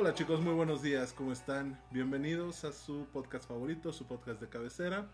[0.00, 1.76] Hola chicos, muy buenos días, ¿cómo están?
[1.90, 5.10] Bienvenidos a su podcast favorito, su podcast de cabecera,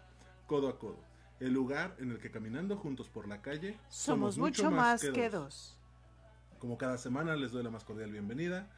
[0.46, 0.98] Codo a Codo,
[1.40, 5.78] el lugar en el que caminando juntos por la calle somos, mucho, más, que, dos.
[6.58, 8.68] Como cada semana les doy la más cordial bienvenida,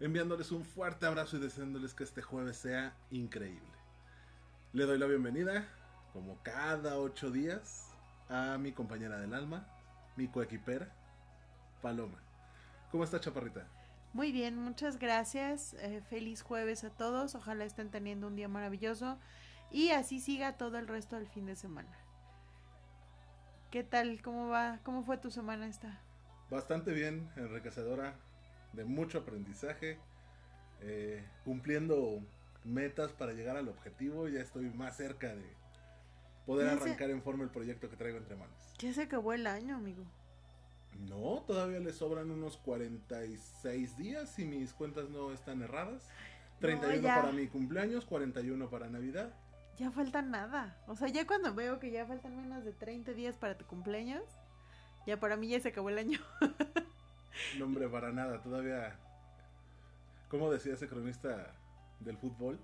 [0.00, 3.76] enviándoles un fuerte abrazo y deseándoles que este jueves sea increíble.
[4.72, 5.68] Le doy la bienvenida,
[6.14, 7.90] como cada ocho días,
[8.30, 9.66] a mi compañera del alma,
[10.16, 10.96] mi coequipera,
[11.82, 12.22] Paloma.
[12.90, 13.75] ¿Cómo está Chaparrita?
[14.16, 15.74] Muy bien, muchas gracias.
[15.74, 17.34] Eh, feliz jueves a todos.
[17.34, 19.18] Ojalá estén teniendo un día maravilloso
[19.70, 21.90] y así siga todo el resto del fin de semana.
[23.70, 24.22] ¿Qué tal?
[24.22, 24.80] ¿Cómo va?
[24.84, 26.00] ¿Cómo fue tu semana esta?
[26.48, 28.14] Bastante bien, enriquecedora,
[28.72, 29.98] de mucho aprendizaje,
[30.80, 32.22] eh, cumpliendo
[32.64, 34.28] metas para llegar al objetivo.
[34.28, 35.44] Ya estoy más cerca de
[36.46, 38.56] poder arrancar en forma el proyecto que traigo entre manos.
[38.78, 40.06] Ya se acabó el año, amigo.
[41.00, 46.08] No, todavía le sobran unos 46 días si mis cuentas no están erradas.
[46.60, 49.34] 31 para mi cumpleaños, 41 para Navidad.
[49.78, 50.76] Ya falta nada.
[50.86, 54.22] O sea, ya cuando veo que ya faltan menos de 30 días para tu cumpleaños,
[55.06, 56.18] ya para mí ya se acabó el año.
[57.58, 58.40] no, hombre, para nada.
[58.42, 58.98] Todavía,
[60.28, 61.54] como decía ese cronista
[62.00, 62.58] del fútbol,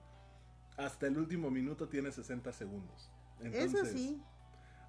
[0.78, 3.10] hasta el último minuto tiene 60 segundos.
[3.42, 4.22] Eso sí.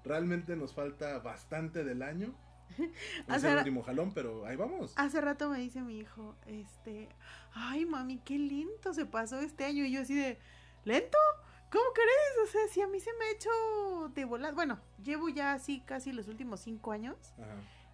[0.02, 2.34] Realmente nos falta bastante del año
[3.28, 4.92] es el último jalón, pero ahí vamos.
[4.96, 7.08] Hace rato me dice mi hijo, este,
[7.52, 9.84] ay mami, qué lento se pasó este año.
[9.84, 10.38] Y yo así de,
[10.84, 11.18] ¿lento?
[11.70, 12.48] ¿Cómo crees?
[12.48, 14.54] O sea, si a mí se me ha hecho de volar.
[14.54, 17.16] Bueno, llevo ya así casi los últimos cinco años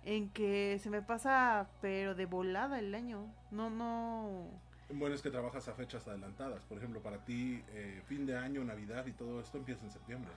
[0.04, 3.32] en que se me pasa, pero de volada el año.
[3.50, 4.50] No, no.
[4.92, 6.64] Bueno, es que trabajas a fechas adelantadas.
[6.64, 10.30] Por ejemplo, para ti, eh, fin de año, Navidad y todo esto empieza en septiembre.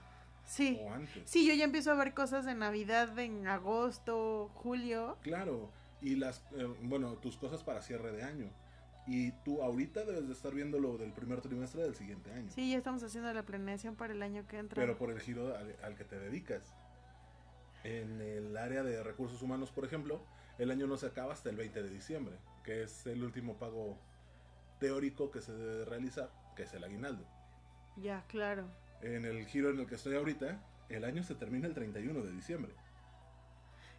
[0.46, 0.80] Sí.
[1.24, 5.16] Sí, yo ya empiezo a ver cosas de Navidad en agosto, julio.
[5.22, 8.50] Claro, y las, eh, bueno, tus cosas para cierre de año.
[9.06, 12.50] Y tú ahorita debes de estar viendo lo del primer trimestre del siguiente año.
[12.50, 14.80] Sí, ya estamos haciendo la planeación para el año que entra.
[14.80, 16.74] Pero por el giro al, que te dedicas.
[17.82, 20.22] En el área de recursos humanos, por ejemplo,
[20.58, 23.98] el año no se acaba hasta el 20 de diciembre, que es el último pago
[24.80, 27.26] teórico que se debe realizar, que es el aguinaldo.
[27.96, 28.66] Ya, claro
[29.02, 32.32] en el giro en el que estoy ahorita, el año se termina el 31 de
[32.32, 32.72] diciembre.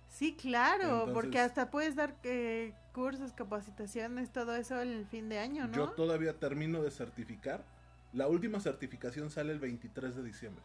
[0.09, 5.39] Sí, claro, porque hasta puedes dar eh, cursos, capacitaciones, todo eso en el fin de
[5.39, 5.73] año, ¿no?
[5.73, 7.66] Yo todavía termino de certificar.
[8.13, 10.63] La última certificación sale el 23 de diciembre.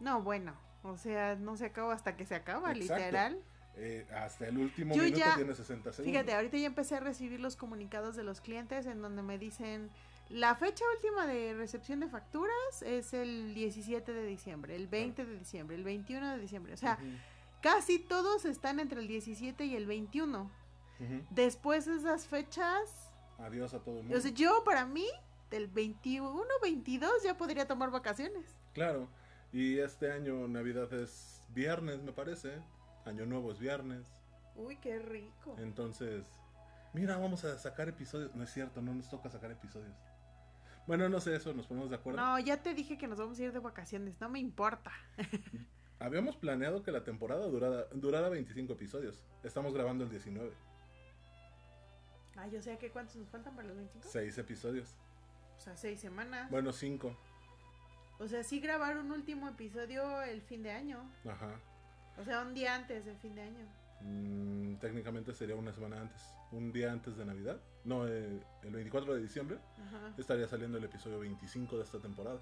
[0.00, 3.42] No, bueno, o sea, no se acaba hasta que se acaba, literal.
[3.78, 5.96] Eh, hasta el último minuto tiene 60 segundos.
[5.96, 9.90] Fíjate, ahorita ya empecé a recibir los comunicados de los clientes en donde me dicen
[10.28, 15.38] la fecha última de recepción de facturas es el 17 de diciembre, el 20 de
[15.38, 16.72] diciembre, el 21 de diciembre.
[16.72, 16.98] O sea,
[17.62, 20.50] casi todos están entre el 17 y el 21.
[21.30, 23.12] Después de esas fechas...
[23.38, 24.16] Adiós a todo el mundo.
[24.16, 25.06] O sea, yo para mí,
[25.50, 28.56] del 21, 22 ya podría tomar vacaciones.
[28.72, 29.08] Claro,
[29.52, 32.60] y este año Navidad es viernes, me parece.
[33.04, 34.12] Año Nuevo es viernes.
[34.56, 35.54] Uy, qué rico.
[35.58, 36.24] Entonces,
[36.92, 38.34] mira, vamos a sacar episodios.
[38.34, 39.96] No es cierto, no nos toca sacar episodios.
[40.86, 42.20] Bueno, no sé eso, nos ponemos de acuerdo.
[42.20, 44.92] No, ya te dije que nos vamos a ir de vacaciones, no me importa.
[45.98, 49.22] Habíamos planeado que la temporada durara, durara 25 episodios.
[49.42, 50.52] Estamos grabando el 19.
[52.36, 54.06] Ay, yo sé que cuántos nos faltan para los 25.
[54.08, 54.94] Seis episodios.
[55.56, 56.50] O sea, seis semanas.
[56.50, 57.16] Bueno, cinco.
[58.18, 61.10] O sea, sí grabar un último episodio el fin de año.
[61.26, 61.60] Ajá.
[62.18, 63.66] O sea, un día antes del fin de año.
[64.00, 66.22] Mm, técnicamente sería una semana antes,
[66.52, 67.58] un día antes de Navidad.
[67.84, 69.58] No, eh, el 24 de diciembre
[70.18, 72.38] estaría saliendo el episodio 25 de esta temporada.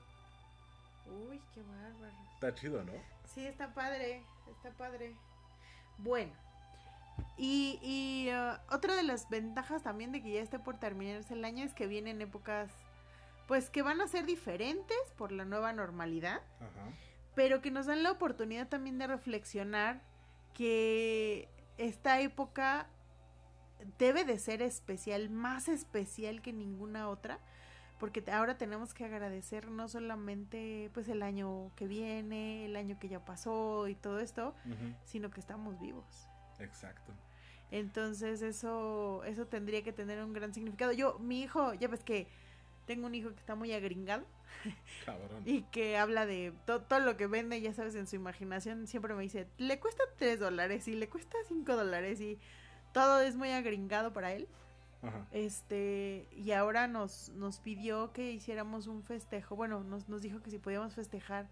[1.07, 2.15] Uy, qué bárbaro.
[2.35, 2.93] Está chido, ¿no?
[3.25, 5.15] Sí, está padre, está padre.
[5.99, 6.33] Bueno,
[7.37, 11.45] y, y uh, otra de las ventajas también de que ya esté por terminarse el
[11.45, 12.71] año es que vienen épocas,
[13.47, 16.41] pues que van a ser diferentes por la nueva normalidad,
[17.35, 20.01] pero que nos dan la oportunidad también de reflexionar
[20.55, 22.89] que esta época
[23.99, 27.39] debe de ser especial, más especial que ninguna otra,
[27.99, 33.09] porque ahora tenemos que agradecer no solamente pues el año que viene, el año que
[33.09, 34.55] ya pasó y todo esto,
[35.05, 36.29] sino que estamos vivos.
[36.59, 37.13] Exacto.
[37.71, 40.93] Entonces eso eso tendría que tener un gran significado.
[40.93, 42.29] Yo mi hijo, ya ves que
[42.87, 44.25] tengo un hijo que está muy agringado.
[45.05, 45.43] Cabrón.
[45.45, 48.87] y que habla de todo lo que vende, ya sabes, en su imaginación.
[48.87, 52.39] Siempre me dice, le cuesta 3 dólares y le cuesta 5 dólares y
[52.93, 54.49] todo es muy agringado para él.
[55.03, 55.27] Ajá.
[55.33, 59.57] Este, y ahora nos, nos pidió que hiciéramos un festejo.
[59.57, 61.49] Bueno, nos, nos dijo que si podíamos festejar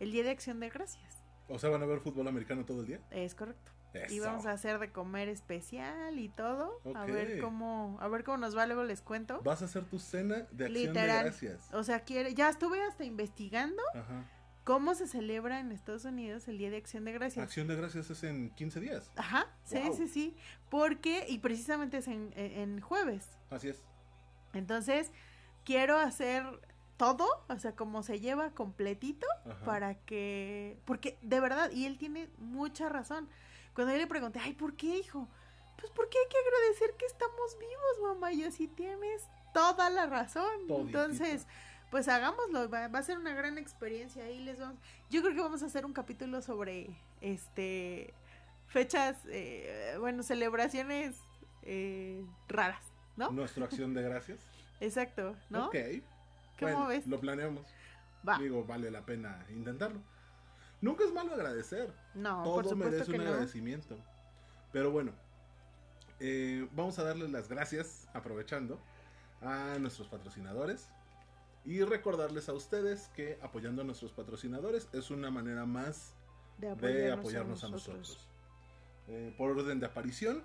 [0.00, 1.22] el Día de Acción de Gracias.
[1.48, 3.00] O sea, van a ver fútbol americano todo el día.
[3.10, 3.72] Es correcto.
[3.94, 4.24] Y Eso.
[4.26, 6.80] vamos a hacer de comer especial y todo.
[6.94, 9.40] A ver cómo, a ver cómo nos va, luego les cuento.
[9.42, 11.16] Vas a hacer tu cena de acción Literal.
[11.18, 11.68] de gracias.
[11.72, 14.24] O sea, quiere, ya estuve hasta investigando Ajá.
[14.64, 17.42] cómo se celebra en Estados Unidos el Día de Acción de Gracias.
[17.44, 19.10] Acción de gracias es en 15 días.
[19.16, 19.96] Ajá, sí, Wow.
[19.96, 20.36] sí, sí.
[20.68, 23.28] Porque, y precisamente es en, en- en jueves.
[23.50, 23.82] Así es.
[24.52, 25.10] Entonces,
[25.64, 26.44] quiero hacer
[26.96, 29.64] todo, o sea, como se lleva completito, Ajá.
[29.64, 33.28] para que, porque de verdad, y él tiene mucha razón.
[33.74, 35.28] Cuando yo le pregunté, ay, ¿por qué, hijo?
[35.78, 38.32] Pues porque hay que agradecer que estamos vivos, mamá.
[38.32, 39.22] Y así tienes
[39.54, 40.50] toda la razón.
[40.68, 41.46] Entonces,
[41.90, 44.24] pues hagámoslo, va, va a ser una gran experiencia.
[44.24, 44.78] Ahí les vamos.
[45.08, 46.90] Yo creo que vamos a hacer un capítulo sobre,
[47.20, 48.12] este,
[48.70, 51.16] fechas, eh, bueno, celebraciones
[51.62, 52.82] eh, raras,
[53.16, 53.30] ¿no?
[53.30, 54.38] Nuestra acción de gracias.
[54.80, 55.66] Exacto, ¿no?
[55.66, 55.76] Ok.
[56.58, 57.06] ¿Cómo Bueno, ves?
[57.06, 57.66] Lo planeamos.
[58.26, 58.38] Va.
[58.38, 60.00] Digo, vale la pena intentarlo.
[60.80, 61.92] Nunca es malo agradecer.
[62.14, 63.30] No, por Todo supuesto merece que un no.
[63.30, 63.96] agradecimiento.
[64.72, 65.12] Pero bueno,
[66.20, 68.80] eh, vamos a darles las gracias, aprovechando,
[69.42, 70.88] a nuestros patrocinadores.
[71.64, 76.14] Y recordarles a ustedes que apoyando a nuestros patrocinadores es una manera más
[76.58, 78.26] De de apoyarnos a nosotros.
[79.08, 80.42] Eh, por orden de aparición,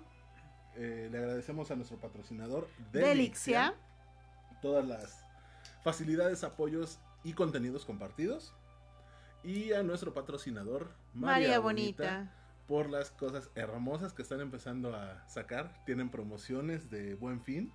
[0.74, 3.74] eh, le agradecemos a nuestro patrocinador Delixia.
[4.60, 5.24] todas las
[5.82, 8.52] facilidades, apoyos y contenidos compartidos.
[9.46, 12.32] Y a nuestro patrocinador María, Bonita.
[12.66, 15.72] por las cosas hermosas que están empezando a sacar.
[15.86, 17.72] Tienen promociones de buen fin.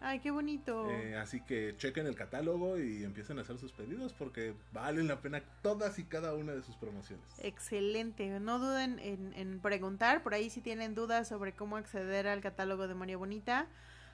[0.00, 0.88] Ay, qué bonito.
[0.88, 5.20] Eh, así que chequen el catálogo y empiecen a hacer sus pedidos porque valen la
[5.20, 7.24] pena todas y cada una de sus promociones.
[7.42, 8.38] Excelente.
[8.38, 10.22] No duden en, en preguntar.
[10.22, 13.66] Por ahí si tienen dudas sobre cómo acceder al catálogo de María Bonita.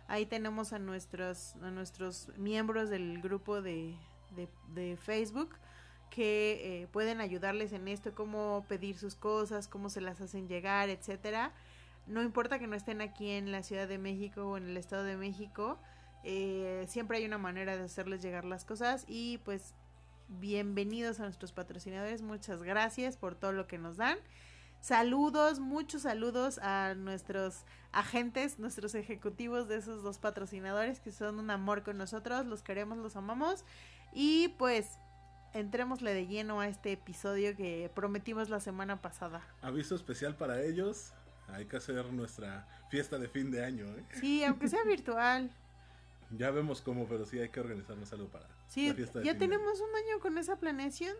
[0.09, 3.95] Ahí tenemos a nuestros, a nuestros miembros del grupo de,
[4.37, 5.51] de, de Facebook
[6.15, 10.89] que eh, pueden ayudarles en esto, cómo pedir sus cosas, cómo se las hacen llegar,
[10.89, 11.51] etcétera.
[12.07, 15.03] No importa que no estén aquí en la Ciudad de México o en el Estado
[15.03, 15.77] de México,
[16.23, 19.75] eh, siempre hay una manera de hacerles llegar las cosas y pues
[20.29, 24.17] bienvenidos a nuestros patrocinadores, muchas gracias por todo lo que nos dan.
[24.79, 31.51] Saludos, muchos saludos a nuestros agentes, nuestros ejecutivos de esos dos patrocinadores que son un
[31.51, 33.65] amor con nosotros, los queremos, los amamos
[34.13, 34.87] y pues
[35.55, 39.43] entrémosle de lleno a este episodio que prometimos la semana pasada.
[39.63, 41.13] Aviso especial para ellos.
[41.49, 43.87] Hay que hacer nuestra fiesta de fin de año.
[43.87, 44.05] ¿eh?
[44.21, 45.51] Sí, aunque sea virtual.
[46.31, 49.33] Ya vemos cómo, pero sí hay que organizarnos algo para Sí, la fiesta de ya
[49.33, 49.57] fin de año.
[49.63, 51.15] tenemos un año con esa planeación.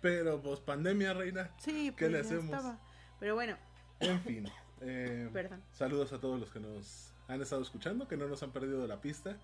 [0.00, 1.50] Pero pues pandemia, reina.
[1.58, 2.44] Sí, ¿Qué pues le hacemos?
[2.46, 2.78] estaba.
[3.20, 3.56] Pero bueno,
[4.00, 4.48] En fin.
[4.80, 5.62] eh, perdón.
[5.72, 8.88] saludos a todos los que nos han estado escuchando, que no nos han perdido de
[8.88, 9.36] la pista.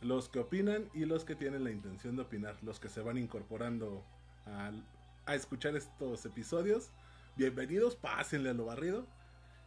[0.00, 2.56] Los que opinan y los que tienen la intención de opinar.
[2.62, 4.04] Los que se van incorporando
[4.46, 4.84] al-
[5.26, 6.90] a escuchar estos episodios.
[7.36, 9.06] Bienvenidos, pásenle a lo barrido.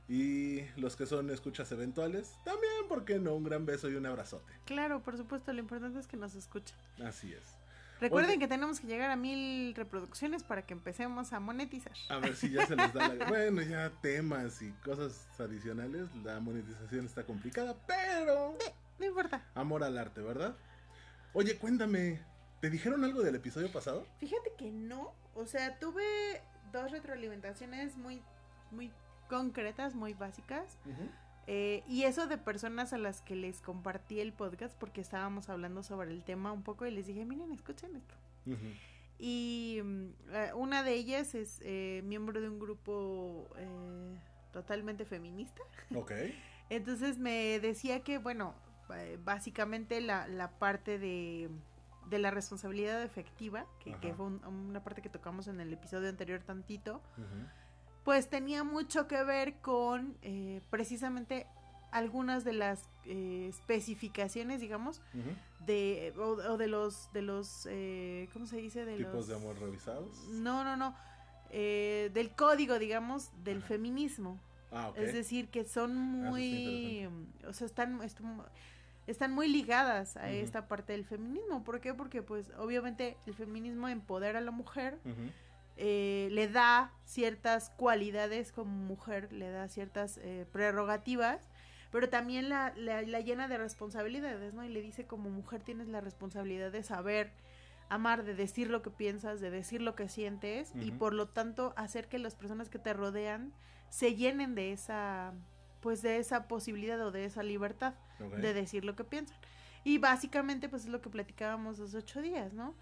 [0.08, 3.34] Y los que son escuchas eventuales, también, ¿por qué no?
[3.36, 4.52] Un gran beso y un abrazote.
[4.66, 6.76] Claro, por supuesto, lo importante es que nos escuchen.
[7.06, 7.44] Así es.
[8.02, 8.40] Recuerden Oye.
[8.40, 11.94] que tenemos que llegar a mil reproducciones para que empecemos a monetizar.
[12.10, 13.26] A ver si ya se les da la...
[13.30, 16.08] Bueno, ya temas y cosas adicionales.
[16.24, 18.58] La monetización está complicada, pero...
[19.02, 19.44] No importa.
[19.56, 20.56] Amor al arte, ¿verdad?
[21.34, 22.22] Oye, cuéntame.
[22.60, 24.06] ¿Te dijeron algo del episodio pasado?
[24.20, 26.04] Fíjate que no, o sea, tuve
[26.72, 28.22] dos retroalimentaciones muy,
[28.70, 28.92] muy
[29.28, 30.78] concretas, muy básicas.
[31.48, 35.82] eh, y eso de personas a las que les compartí el podcast porque estábamos hablando
[35.82, 38.14] sobre el tema un poco y les dije, miren, escuchen esto.
[39.18, 44.16] Y mm, eh, una de ellas es eh, miembro de un grupo eh,
[44.54, 45.64] totalmente feminista.
[45.96, 46.12] Ok.
[46.70, 48.54] Entonces me decía que, bueno,
[49.24, 51.50] básicamente la, la parte de,
[52.10, 56.10] de la responsabilidad efectiva, que, que fue un- una parte que tocamos en el episodio
[56.10, 57.02] anterior tantito,
[58.04, 61.46] pues tenía mucho que ver con eh, precisamente
[61.92, 65.02] algunas de las eh, especificaciones, digamos,
[65.66, 66.22] de o,
[66.54, 68.86] o de los de los eh, ¿cómo se dice?
[68.86, 70.28] de Tipos los de amor revisados.
[70.30, 70.96] No, no, no.
[71.52, 74.40] eh, del código, digamos, del feminismo.
[74.72, 74.98] Ah, ok.
[75.00, 77.10] Es decir, que son está muy,
[77.46, 78.42] o sea, están, están,
[79.08, 81.64] están muy ligadas a esta parte del feminismo.
[81.64, 81.94] ¿Por qué?
[81.94, 85.00] Porque, pues, obviamente el feminismo empodera a la mujer,
[85.78, 91.50] eh, le da ciertas cualidades como mujer, le da ciertas eh, prerrogativas,
[91.92, 94.64] pero también la, la, la llena de responsabilidades, ¿no?
[94.64, 97.32] Y le dice como mujer tienes la responsabilidad de saber
[97.90, 101.74] amar, de decir lo que piensas, de decir lo que sientes y por lo tanto
[101.76, 103.52] hacer que las personas que te rodean
[103.90, 105.34] se llenen de esa
[105.82, 107.96] pues de esa posibilidad o de esa libertad
[108.30, 109.38] De decir lo que piensan.
[109.84, 112.76] Y básicamente pues es lo que platicábamos los ocho días, ¿no?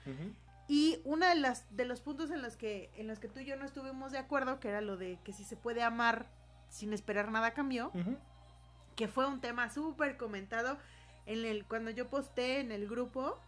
[0.68, 3.46] Y uno de las de los puntos en los que en los que tú y
[3.46, 6.28] yo no estuvimos de acuerdo, que era lo de que si se puede amar
[6.70, 8.18] sin esperar nada Ujú.
[8.96, 10.78] que fue un tema súper comentado
[11.26, 13.40] en el cuando yo posté en el grupo,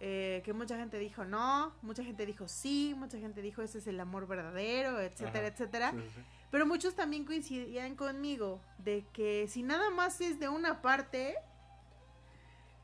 [0.00, 3.86] eh, que mucha gente dijo no, mucha gente dijo sí, mucha gente dijo ese es
[3.86, 5.54] el amor verdadero, etcétera, Ajá.
[5.54, 5.90] etcétera.
[5.92, 6.20] Sí, sí, sí.
[6.52, 11.34] Pero muchos también coincidían conmigo de que si nada más es de una parte,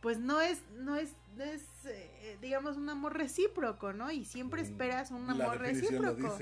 [0.00, 4.10] pues no es, no es, no es eh, digamos, un amor recíproco, ¿no?
[4.10, 6.38] Y siempre esperas un amor recíproco.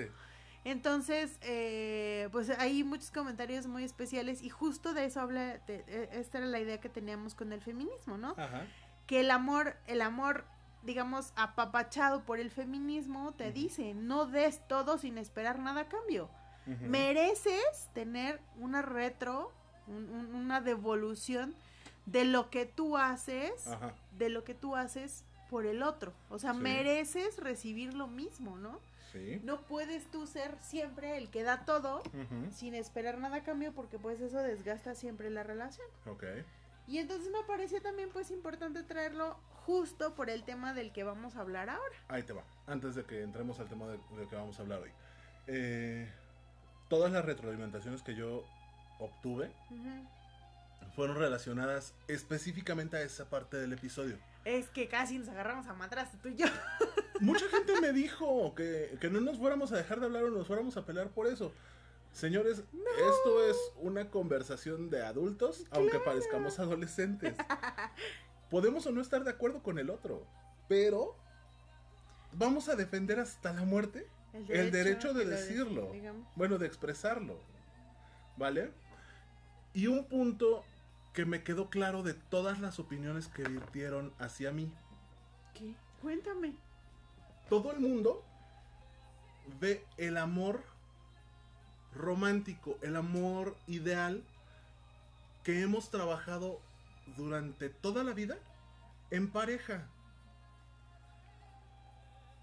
[0.65, 6.09] Entonces, eh, pues hay muchos comentarios muy especiales y justo de eso habla, de- eh,
[6.13, 8.35] esta era la idea que teníamos con el feminismo, ¿no?
[8.37, 8.67] Ajá.
[9.07, 10.45] Que el amor, el amor,
[10.83, 16.29] digamos, apapachado por el feminismo te dice, no des todo sin esperar nada a cambio.
[16.67, 19.53] Mereces tener una retro,
[19.87, 21.55] un- un- una devolución
[22.07, 23.93] de lo que tú haces, Ajá.
[24.19, 26.13] de lo que tú haces por el otro.
[26.31, 26.61] O sea, Sí.
[26.61, 28.81] mereces recibir lo mismo, ¿no?
[29.13, 29.41] Sí.
[29.45, 32.03] No puedes tú ser siempre el que da todo
[32.53, 35.87] sin esperar nada a cambio porque pues eso desgasta siempre la relación.
[36.07, 36.25] Ok.
[36.89, 41.35] Y entonces me pareció también pues importante traerlo justo por el tema del que vamos
[41.37, 41.97] a hablar ahora.
[42.09, 42.43] Ahí te va.
[42.67, 44.91] Antes de que entremos al tema de, del que vamos a hablar hoy.
[45.47, 46.09] Eh,
[46.89, 48.45] todas las retroalimentaciones que yo
[48.99, 49.51] obtuve
[50.95, 54.19] fueron relacionadas específicamente a esa parte del episodio.
[54.45, 56.47] Es que casi nos agarramos a matraste tú y yo.
[57.21, 60.47] Mucha gente me dijo que, que no nos fuéramos a dejar de hablar o nos
[60.47, 61.53] fuéramos a pelear por eso.
[62.13, 67.35] Señores, esto es una conversación de adultos, aunque parezcamos adolescentes.
[68.49, 70.27] Podemos o no estar de acuerdo con el otro,
[70.67, 71.15] pero
[72.33, 75.93] vamos a defender hasta la muerte el derecho de decirlo.
[76.35, 77.39] Bueno, de expresarlo.
[78.37, 78.71] ¿Vale?
[79.73, 80.65] Y un punto
[81.13, 84.71] que me quedó claro de todas las opiniones que virtieron hacia mí.
[85.55, 85.75] ¿Qué?
[86.03, 86.55] Cuéntame.
[87.49, 88.23] Todo el mundo
[89.61, 90.63] ve el amor
[91.95, 94.23] romántico, el amor ideal
[95.43, 96.61] que hemos trabajado
[97.17, 98.37] durante toda la vida
[99.11, 99.87] en pareja.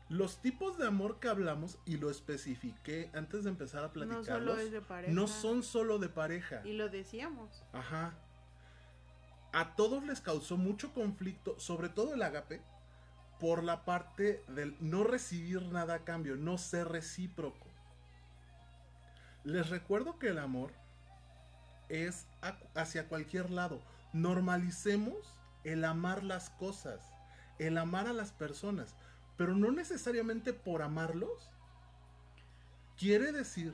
[0.10, 4.26] Los tipos de amor que hablamos, y lo especifiqué antes de empezar a No platicarlos,
[4.28, 5.14] solo es de pareja.
[5.14, 6.62] no son solo de pareja.
[6.66, 7.64] Y lo decíamos.
[7.72, 8.14] Ajá.
[9.54, 12.62] A todos les causó mucho conflicto, sobre todo el agape,
[13.40, 17.68] por la parte del no recibir nada a cambio, no ser recíproco.
[19.44, 20.72] Les recuerdo que el amor
[21.90, 22.28] es
[22.76, 23.82] hacia cualquier lado.
[24.14, 25.18] Normalicemos
[25.64, 27.02] el amar las cosas,
[27.60, 28.96] el amar a las personas,
[29.38, 31.50] pero no necesariamente por amarlos.
[32.98, 33.74] Quiere decir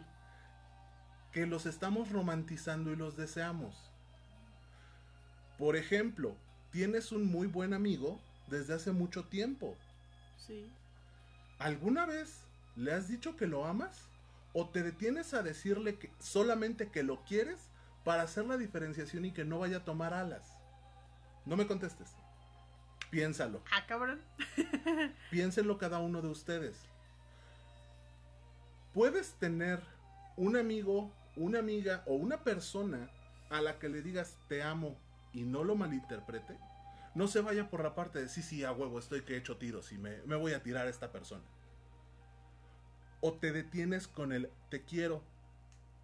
[1.32, 3.92] que los estamos romantizando y los deseamos.
[5.58, 6.36] Por ejemplo,
[6.72, 9.76] tienes un muy buen amigo desde hace mucho tiempo.
[10.38, 10.72] Sí.
[11.60, 14.08] ¿Alguna vez le has dicho que lo amas?
[14.54, 17.60] ¿O te detienes a decirle que solamente que lo quieres
[18.04, 20.56] para hacer la diferenciación y que no vaya a tomar alas?
[21.46, 22.16] No me contestes.
[23.10, 23.62] Piénsalo.
[23.72, 24.22] Ah, cabrón.
[25.32, 26.78] Piénsenlo cada uno de ustedes.
[28.94, 29.80] Puedes tener
[30.38, 33.10] un amigo, una amiga o una persona
[33.50, 34.98] a la que le digas te amo
[35.34, 36.58] y no lo malinterprete.
[37.16, 39.58] No se vaya por la parte de sí, sí, a huevo, estoy que he hecho
[39.58, 41.44] tiros y me, me voy a tirar a esta persona.
[43.22, 45.24] O te detienes con el te quiero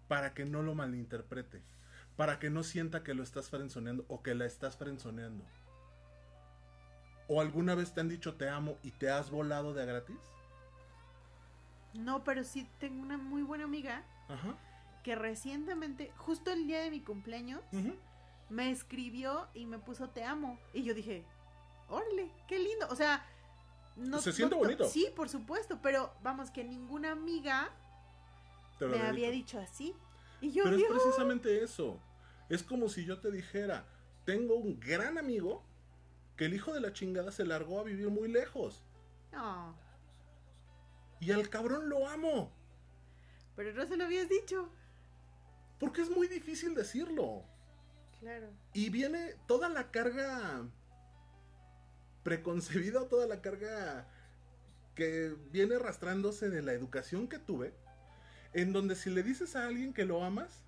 [0.08, 1.62] para que no lo malinterprete.
[2.16, 5.44] Para que no sienta que lo estás frenzoneando o que la estás frenzoneando.
[7.28, 10.16] ¿O alguna vez te han dicho te amo y te has volado de a gratis?
[11.94, 14.54] No, pero sí tengo una muy buena amiga Ajá.
[15.02, 17.62] que recientemente, justo el día de mi cumpleaños,
[18.48, 20.58] me escribió y me puso te amo.
[20.72, 21.24] Y yo dije,
[21.88, 22.86] órale, qué lindo.
[22.90, 23.24] O sea,
[23.96, 24.20] no.
[24.20, 24.84] Se siente no- bonito.
[24.88, 27.70] Sí, por supuesto, pero vamos, que ninguna amiga
[28.80, 29.58] me había había dicho.
[29.58, 29.94] dicho así.
[30.42, 31.98] Y yo, Pero es precisamente eso.
[32.50, 33.86] Es como si yo te dijera,
[34.24, 35.64] tengo un gran amigo
[36.36, 38.82] que el hijo de la chingada se largó a vivir muy lejos.
[39.32, 39.76] No,
[41.20, 42.52] Y al cabrón lo amo.
[43.54, 44.68] pero no se lo habías dicho.
[45.78, 47.44] Porque es muy difícil decirlo.
[48.20, 48.48] Claro.
[48.72, 50.66] Y viene toda la carga
[52.22, 54.06] preconcebida, toda la carga
[54.94, 57.74] que viene arrastrándose de la educación que tuve,
[58.54, 60.64] en donde si le dices a alguien que lo amas,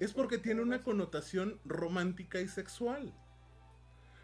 [0.00, 3.12] es porque tiene una connotación romántica y sexual.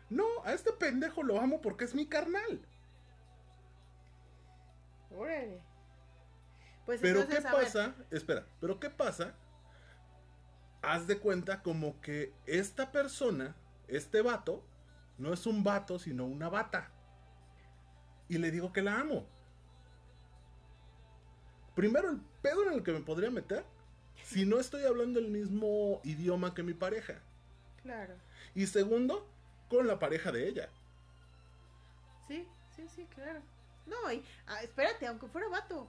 [0.09, 2.61] No, a este pendejo lo amo porque es mi carnal.
[5.17, 5.61] Órale.
[6.85, 7.95] Pues Pero entonces, ¿qué pasa?
[8.11, 9.35] Espera, pero ¿qué pasa?
[10.83, 13.57] Haz de cuenta como que esta persona,
[13.89, 14.63] este vato,
[15.19, 16.91] no es un vato, sino una bata.
[18.29, 19.27] Y le digo que la amo.
[21.75, 23.65] Primero, el pedo en el que me podría meter
[24.25, 27.21] si no estoy hablando el mismo idioma que mi pareja?
[27.83, 28.15] Claro.
[28.55, 29.29] Y segundo,
[29.69, 30.69] con la pareja de ella.
[32.29, 33.41] Sí, sí, sí, claro.
[33.87, 35.89] No, y ah, espérate, aunque fuera vato.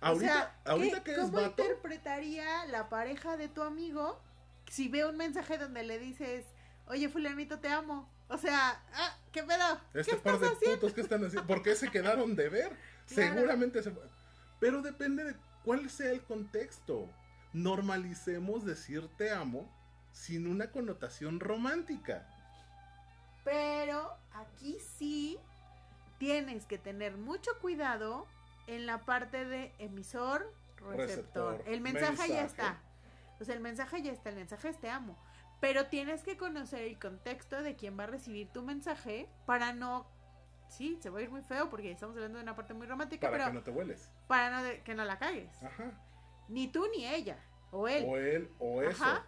[0.00, 4.20] Ahorita, o sea, ahorita que es ¿cómo vato, interpretaría la pareja de tu amigo
[4.68, 6.44] si ve un mensaje donde le dices,
[6.86, 8.08] oye, fulanito, te amo?
[8.28, 9.80] O sea, ah, ¿qué pedo?
[9.94, 10.76] este ¿Qué par de haciendo?
[10.76, 12.76] putos que están haciendo, ¿por qué se quedaron de ver?
[13.08, 13.34] Claro.
[13.34, 13.92] Seguramente se
[14.60, 17.10] Pero depende de cuál sea el contexto.
[17.52, 19.70] Normalicemos decir te amo
[20.12, 22.26] sin una connotación romántica.
[23.44, 25.38] Pero aquí sí
[26.18, 28.26] tienes que tener mucho cuidado
[28.66, 30.96] en la parte de emisor, receptor.
[30.96, 32.80] Receptor, El mensaje, ya está.
[33.40, 35.16] O sea, el mensaje ya está, el mensaje es te amo.
[35.60, 40.06] Pero tienes que conocer el contexto de quién va a recibir tu mensaje para no...
[40.68, 43.26] Sí, se va a ir muy feo porque estamos hablando de una parte muy romántica,
[43.30, 44.10] Para pero que no te hueles.
[44.26, 45.62] para no de- que no la cagues.
[45.62, 45.90] Ajá.
[46.48, 47.38] Ni tú ni ella.
[47.70, 48.04] O él.
[48.08, 49.04] O él o eso.
[49.04, 49.26] Ajá,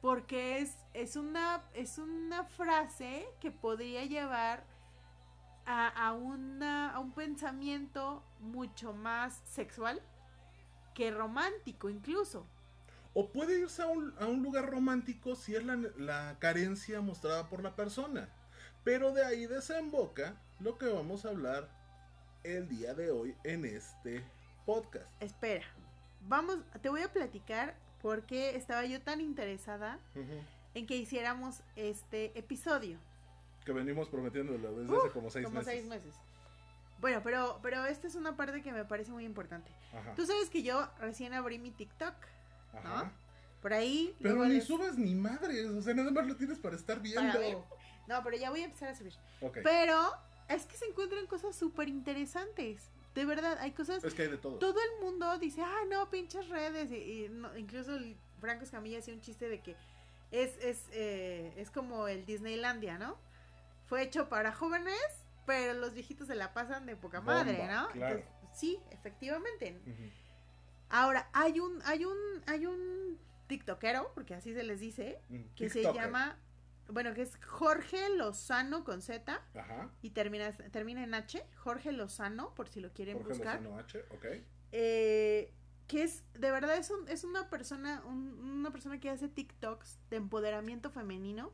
[0.00, 4.64] porque es, es, una, es una frase que podría llevar
[5.66, 10.02] a, a, una, a un pensamiento mucho más sexual
[10.94, 12.46] que romántico incluso.
[13.14, 17.48] O puede irse a un, a un lugar romántico si es la, la carencia mostrada
[17.48, 18.28] por la persona.
[18.84, 21.68] Pero de ahí desemboca lo que vamos a hablar
[22.44, 24.24] el día de hoy en este
[24.64, 25.06] podcast.
[25.20, 25.66] Espera,
[26.28, 30.40] vamos, te voy a platicar por qué estaba yo tan interesada Ujú.
[30.74, 32.98] En que hiciéramos este episodio.
[33.64, 35.72] Que venimos prometiéndolo desde hace como seis como meses.
[35.74, 36.14] seis meses.
[36.98, 39.70] Bueno, pero, pero esta es una parte que me parece muy importante.
[39.94, 40.14] Ajá.
[40.14, 42.14] Tú sabes que yo recién abrí mi TikTok.
[42.74, 43.10] Ajá.
[43.62, 44.14] Por ahí.
[44.22, 45.66] Pero ni les- subes ni madres.
[45.66, 47.32] O sea, nada más lo tienes para estar viendo.
[47.32, 47.56] para.
[48.06, 49.14] No, pero ya voy a empezar a subir.
[49.40, 49.58] Ok.
[49.62, 50.12] Pero
[50.48, 52.90] es que se encuentran cosas súper interesantes.
[53.14, 54.04] De verdad, hay cosas.
[54.04, 54.58] Es que hay de todo.
[54.58, 56.90] Todo el mundo dice, ah, no, pinches redes.
[56.90, 59.74] Y, y no- incluso el Franco Escamilla hacía un chiste de que
[60.30, 63.18] es, es, eh, es como el Disneylandia, ¿no?
[63.86, 65.00] Fue hecho para jóvenes,
[65.46, 67.88] pero los viejitos se la pasan de poca madre, ¿no?
[67.90, 68.18] claro.
[68.18, 69.80] Entonces, sí, efectivamente.
[70.88, 72.16] Ahora, hay un, hay un,
[72.46, 76.36] hay un TikTokero, porque así se les dice, Mm, que se llama,
[76.88, 79.90] bueno, que es Jorge Lozano con Z Ajá.
[80.02, 83.60] y termina, termina en H, Jorge Lozano, por si lo quieren Jorge buscar.
[83.62, 84.26] Lozano H, ok.
[84.72, 85.52] Eh,
[85.90, 89.98] que es, de verdad, es, un- es una persona, un- una persona que hace TikToks
[90.10, 91.52] de empoderamiento femenino,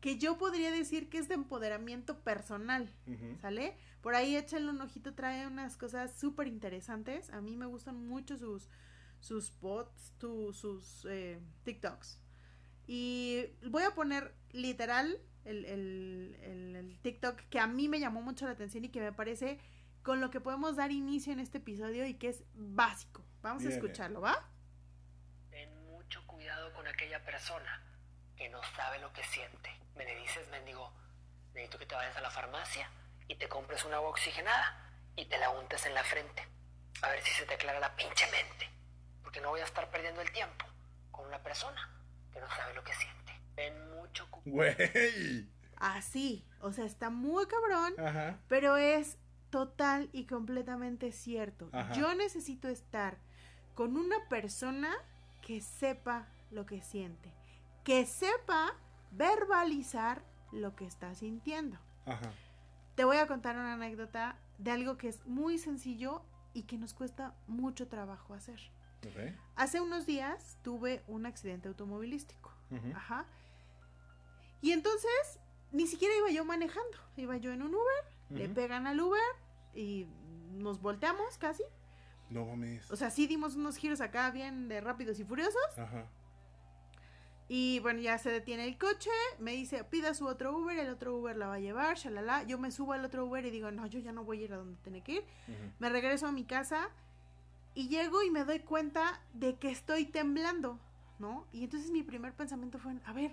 [0.00, 2.92] que yo podría decir que es de empoderamiento personal.
[3.40, 3.76] ¿Sale?
[4.00, 7.30] Por ahí échenle un ojito, trae unas cosas súper interesantes.
[7.30, 8.68] A mí me gustan mucho sus,
[9.20, 12.18] sus bots, tu- sus eh, TikToks.
[12.88, 18.22] Y voy a poner literal el, el, el- el TikTok que a mí me llamó
[18.22, 19.58] mucho la atención y que me parece
[20.02, 23.24] con lo que podemos dar inicio en este episodio y que es básico.
[23.42, 24.48] Vamos a escucharlo, ¿va?
[25.50, 27.82] Ten mucho cuidado con aquella persona
[28.36, 29.70] que no sabe lo que siente.
[29.96, 30.92] Me le dices, mendigo,
[31.52, 32.88] necesito que te vayas a la farmacia
[33.26, 36.46] y te compres una agua oxigenada y te la untes en la frente.
[37.02, 38.70] A ver si se te aclara la pinche mente.
[39.22, 40.64] Porque no voy a estar perdiendo el tiempo
[41.10, 41.90] con una persona
[42.32, 43.32] que no sabe lo que siente.
[43.56, 44.76] Ten mucho cuidado.
[44.76, 45.50] Güey.
[45.76, 46.46] Así.
[46.60, 47.94] O sea, está muy cabrón.
[47.98, 48.38] Ajá.
[48.48, 49.18] Pero es
[49.50, 51.70] total y completamente cierto.
[51.72, 51.92] Ajá.
[51.94, 53.18] Yo necesito estar
[53.74, 54.92] con una persona
[55.40, 57.32] que sepa lo que siente,
[57.84, 58.74] que sepa
[59.10, 61.78] verbalizar lo que está sintiendo.
[62.06, 62.32] Ajá.
[62.94, 66.94] Te voy a contar una anécdota de algo que es muy sencillo y que nos
[66.94, 68.60] cuesta mucho trabajo hacer.
[69.56, 72.52] Hace unos días tuve un accidente automovilístico.
[72.94, 73.26] Ajá.
[74.60, 75.40] Y entonces
[75.72, 79.20] ni siquiera iba yo manejando, iba yo en un Uber, le pegan al Uber
[79.74, 80.06] y
[80.52, 81.64] nos volteamos casi.
[82.32, 82.90] No mames.
[82.90, 85.78] O sea, sí dimos unos giros acá bien de rápidos y furiosos.
[85.78, 86.06] Ajá.
[87.48, 91.14] Y bueno, ya se detiene el coche, me dice, pida su otro Uber, el otro
[91.16, 92.44] Uber la va a llevar, shalala.
[92.44, 94.54] Yo me subo al otro Uber y digo, no, yo ya no voy a ir
[94.54, 95.24] a donde tiene que ir.
[95.78, 96.88] Me regreso a mi casa
[97.74, 100.78] y llego y me doy cuenta de que estoy temblando,
[101.18, 101.46] ¿no?
[101.52, 103.32] Y entonces mi primer pensamiento fue, a ver,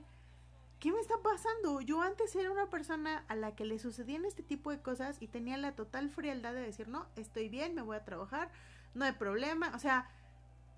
[0.79, 1.79] ¿qué me está pasando?
[1.81, 5.27] Yo antes era una persona a la que le sucedían este tipo de cosas y
[5.27, 8.49] tenía la total frialdad de decir, no, estoy bien, me voy a trabajar,
[8.93, 10.09] no hay problema, o sea,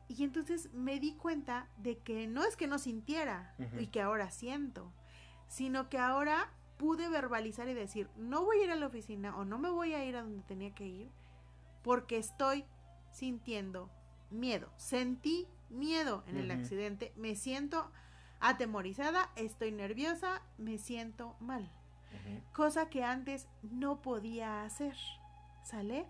[0.08, 4.30] y entonces me di cuenta de que no es que no sintiera y que ahora
[4.30, 4.92] siento,
[5.48, 9.46] sino que ahora pude verbalizar y decir, no voy a ir a la oficina o
[9.46, 11.12] no me voy a ir a donde tenía que ir
[11.84, 12.66] porque estoy
[13.12, 13.90] sintiendo
[14.30, 14.72] miedo.
[14.78, 17.92] Sentí miedo en el accidente, me siento
[18.40, 21.72] atemorizada, estoy nerviosa, me siento mal,
[22.54, 24.96] cosa que antes no podía hacer.
[25.64, 26.06] ¿Sale?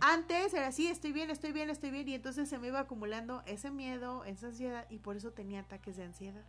[0.00, 3.42] Antes era así, estoy bien, estoy bien, estoy bien, y entonces se me iba acumulando
[3.46, 6.42] ese miedo, esa ansiedad, y por eso tenía ataques de ansiedad.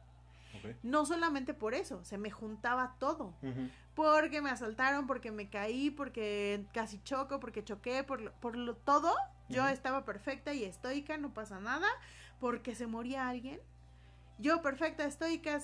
[0.84, 3.34] No solamente por eso, se me juntaba todo.
[3.96, 8.76] Porque me asaltaron, porque me caí, porque casi choco, porque choqué, por, lo- por lo,
[8.76, 9.16] todo.
[9.50, 11.88] Yo estaba perfecta y estoica, no pasa nada,
[12.40, 13.60] porque se moría alguien.
[14.40, 15.60] Yo perfecta, estoica,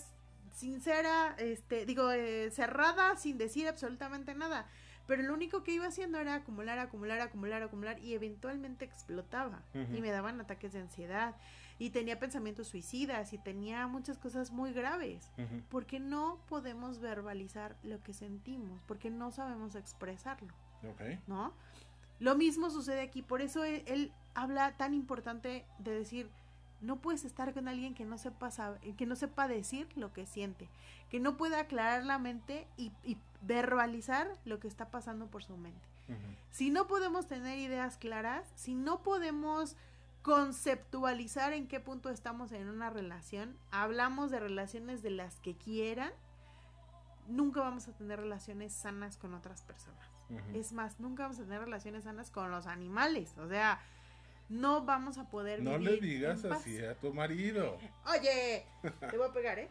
[0.54, 4.68] sincera, este, digo, eh, cerrada, sin decir absolutamente nada.
[5.08, 9.62] Pero lo único que iba haciendo era acumular, acumular, acumular, acumular y eventualmente explotaba.
[9.74, 11.36] Y me daban ataques de ansiedad.
[11.80, 15.32] Y tenía pensamientos suicidas y tenía muchas cosas muy graves
[15.70, 20.54] porque no podemos verbalizar lo que sentimos, porque no sabemos expresarlo.
[21.28, 21.54] ¿no?
[22.20, 26.30] Lo mismo sucede aquí, por eso él, él habla tan importante de decir,
[26.84, 28.52] no puedes estar con alguien que no sepa
[28.98, 30.70] que no sepa decir lo que siente,
[31.10, 35.58] que no pueda aclarar la mente y, y verbalizar lo que está pasando por su
[35.58, 35.88] mente.
[36.52, 39.76] Si no podemos tener ideas claras, si no podemos
[40.22, 46.12] conceptualizar en qué punto estamos en una relación, hablamos de relaciones de las que quieran,
[47.28, 50.14] nunca vamos a tener relaciones sanas con otras personas.
[50.54, 53.38] Es más, nunca vamos a tener relaciones sanas con los animales.
[53.38, 53.80] O sea,
[54.50, 56.62] no vamos a poder No vivir le digas en paz.
[56.62, 57.78] así a tu marido.
[58.06, 58.66] Oye,
[59.10, 59.70] te voy a pegar, ¿eh?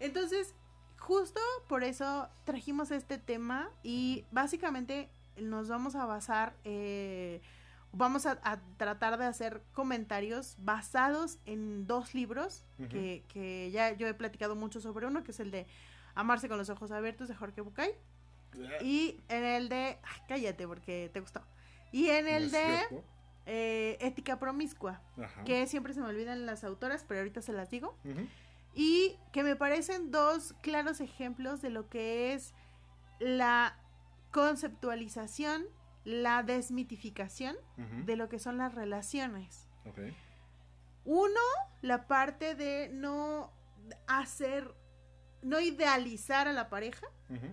[0.00, 0.54] Entonces,
[0.98, 7.40] justo por eso trajimos este tema y básicamente nos vamos a basar, eh,
[7.92, 14.06] vamos a, a tratar de hacer comentarios basados en dos libros que, que ya yo
[14.06, 15.66] he platicado mucho sobre uno, que es el de
[16.16, 17.90] Amarse con los ojos abiertos de Jorge Bucay
[18.80, 21.42] y en el de, ay, cállate porque te gustó,
[21.90, 23.04] y en ¿No el de cierto?
[23.46, 25.44] Eh, Ética Promiscua Ajá.
[25.44, 27.96] que siempre se me olvidan las autoras, pero ahorita se las digo.
[28.74, 32.54] Y que me parecen dos claros ejemplos de lo que es
[33.20, 33.78] la
[34.32, 35.64] conceptualización,
[36.04, 37.56] la desmitificación
[38.04, 39.68] de lo que son las relaciones.
[41.04, 41.40] Uno,
[41.82, 43.52] la parte de no
[44.06, 44.74] hacer,
[45.42, 47.46] no idealizar a la pareja, Ujú.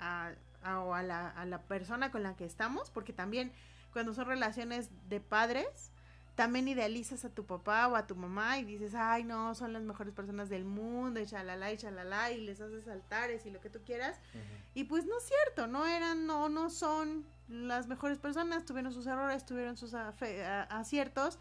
[0.00, 0.32] a,
[0.62, 3.52] a- o a la, a la persona con la que estamos, porque también
[3.96, 5.90] cuando son relaciones de padres,
[6.34, 9.84] también idealizas a tu papá o a tu mamá y dices, ay no, son las
[9.84, 13.70] mejores personas del mundo, y chalala y chalala, y les haces altares y lo que
[13.70, 14.20] tú quieras.
[14.34, 14.42] Ujú.
[14.74, 19.06] Y pues no es cierto, no eran, no, no son las mejores personas, tuvieron sus
[19.06, 21.38] errores, tuvieron sus aciertos,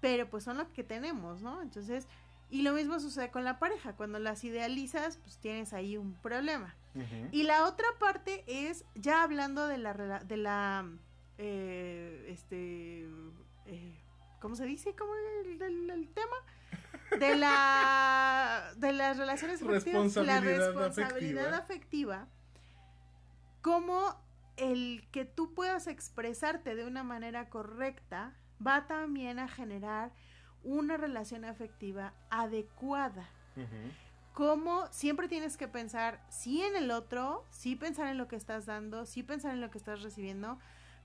[0.00, 1.62] pero pues son lo que tenemos, ¿no?
[1.62, 2.06] Entonces,
[2.48, 6.76] y lo mismo sucede con la pareja, cuando las idealizas, pues tienes ahí un problema.
[7.32, 10.86] Y la otra parte es, ya hablando de la, de la,
[11.38, 13.04] eh, este,
[13.66, 13.98] eh,
[14.40, 14.94] ¿cómo se dice?
[14.94, 15.12] ¿Cómo
[15.44, 16.36] el, el- el tema?
[17.20, 22.22] De la, de las relaciones afectivas, la Responsabilidad afectiva.
[22.22, 22.28] afectiva,
[23.62, 24.20] como
[24.56, 30.12] el que tú puedas expresarte de una manera correcta va también a generar
[30.62, 33.28] una relación afectiva adecuada
[34.32, 38.66] como siempre tienes que pensar sí en el otro, sí pensar en lo que estás
[38.66, 40.58] dando, sí pensar en lo que estás recibiendo,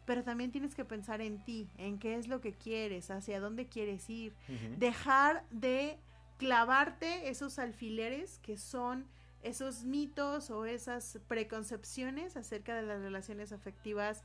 [0.05, 3.67] pero también tienes que pensar en ti, en qué es lo que quieres, hacia dónde
[3.67, 4.33] quieres ir,
[4.77, 5.99] dejar de
[6.37, 9.05] clavarte esos alfileres que son
[9.43, 14.23] esos mitos o esas preconcepciones acerca de las relaciones afectivas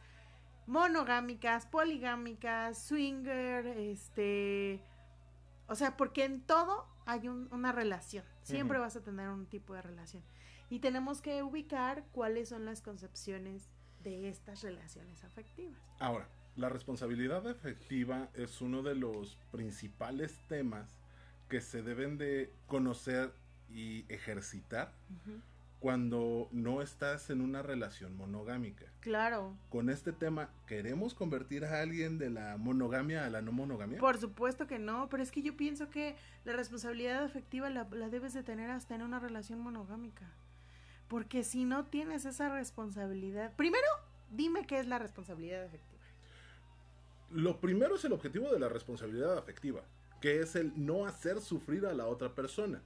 [0.66, 4.80] monogámicas, poligámicas, swinger, este,
[5.68, 9.74] o sea, porque en todo hay un- una relación, siempre vas a tener un tipo
[9.74, 10.22] de relación.
[10.68, 13.68] Y tenemos que ubicar cuáles son las concepciones
[14.06, 15.80] de estas relaciones afectivas.
[15.98, 20.96] Ahora, la responsabilidad afectiva es uno de los principales temas
[21.48, 23.32] que se deben de conocer
[23.68, 24.92] y ejercitar
[25.80, 28.86] cuando no estás en una relación monogámica.
[29.00, 33.98] Claro, Con este tema, ¿queremos convertir a alguien de la monogamia a la no monogamia?
[33.98, 38.08] Por supuesto que no, pero es que yo pienso que la responsabilidad afectiva la, la
[38.08, 40.32] debes de tener hasta en una relación monogámica.
[41.08, 43.86] Porque si no tienes esa responsabilidad, primero
[44.30, 46.02] dime qué es la responsabilidad afectiva.
[47.30, 49.82] Lo primero es el objetivo de la responsabilidad afectiva,
[50.20, 52.82] que es el no hacer sufrir a la otra persona.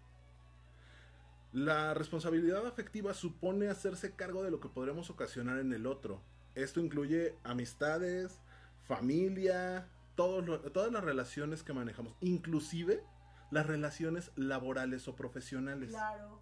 [1.53, 6.23] La responsabilidad afectiva supone hacerse cargo de lo que podremos ocasionar en el otro.
[6.55, 8.41] Esto incluye amistades,
[8.87, 13.03] familia, todos todas las relaciones que manejamos, inclusive
[13.51, 15.91] las relaciones laborales o profesionales.
[15.91, 16.41] Claro.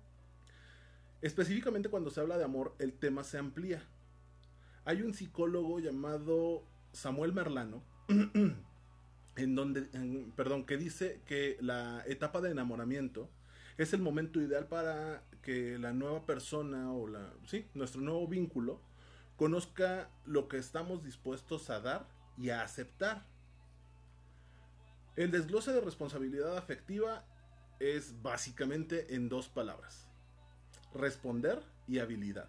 [1.21, 3.83] Específicamente cuando se habla de amor, el tema se amplía.
[4.85, 7.83] Hay un psicólogo llamado Samuel Merlano,
[9.37, 9.83] en donde,
[10.37, 13.29] perdón, que dice que la etapa de enamoramiento
[13.77, 18.81] es el momento ideal para que la nueva persona o la, sí, nuestro nuevo vínculo
[19.37, 23.25] conozca lo que estamos dispuestos a dar y a aceptar.
[25.17, 27.25] El desglose de responsabilidad afectiva
[27.79, 30.08] es básicamente en dos palabras.
[30.95, 32.49] Responder y habilidad.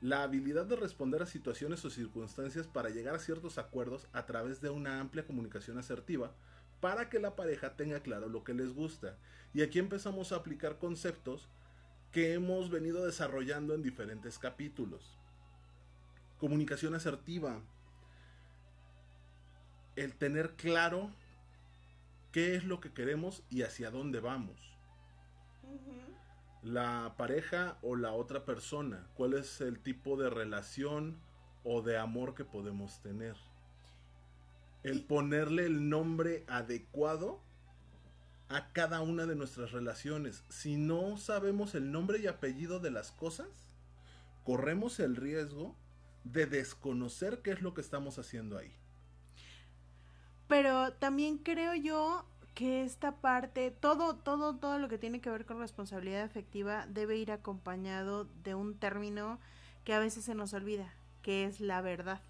[0.00, 4.60] La habilidad de responder a situaciones o circunstancias para llegar a ciertos acuerdos a través
[4.60, 6.32] de una amplia comunicación asertiva
[6.80, 9.16] para que la pareja tenga claro lo que les gusta.
[9.54, 11.48] Y aquí empezamos a aplicar conceptos
[12.12, 15.18] que hemos venido desarrollando en diferentes capítulos.
[16.38, 17.60] Comunicación asertiva.
[19.96, 21.10] El tener claro
[22.30, 24.60] qué es lo que queremos y hacia dónde vamos.
[26.62, 31.20] La pareja o la otra persona, cuál es el tipo de relación
[31.64, 33.36] o de amor que podemos tener.
[34.82, 37.40] El ponerle el nombre adecuado
[38.48, 40.44] a cada una de nuestras relaciones.
[40.48, 43.48] Si no sabemos el nombre y apellido de las cosas,
[44.44, 45.76] corremos el riesgo
[46.24, 48.74] de desconocer qué es lo que estamos haciendo ahí.
[50.48, 52.24] Pero también creo yo
[52.58, 57.16] que esta parte, todo, todo, todo lo que tiene que ver con responsabilidad afectiva debe
[57.16, 59.38] ir acompañado de un término
[59.84, 60.92] que a veces se nos olvida,
[61.22, 62.20] que es la verdad.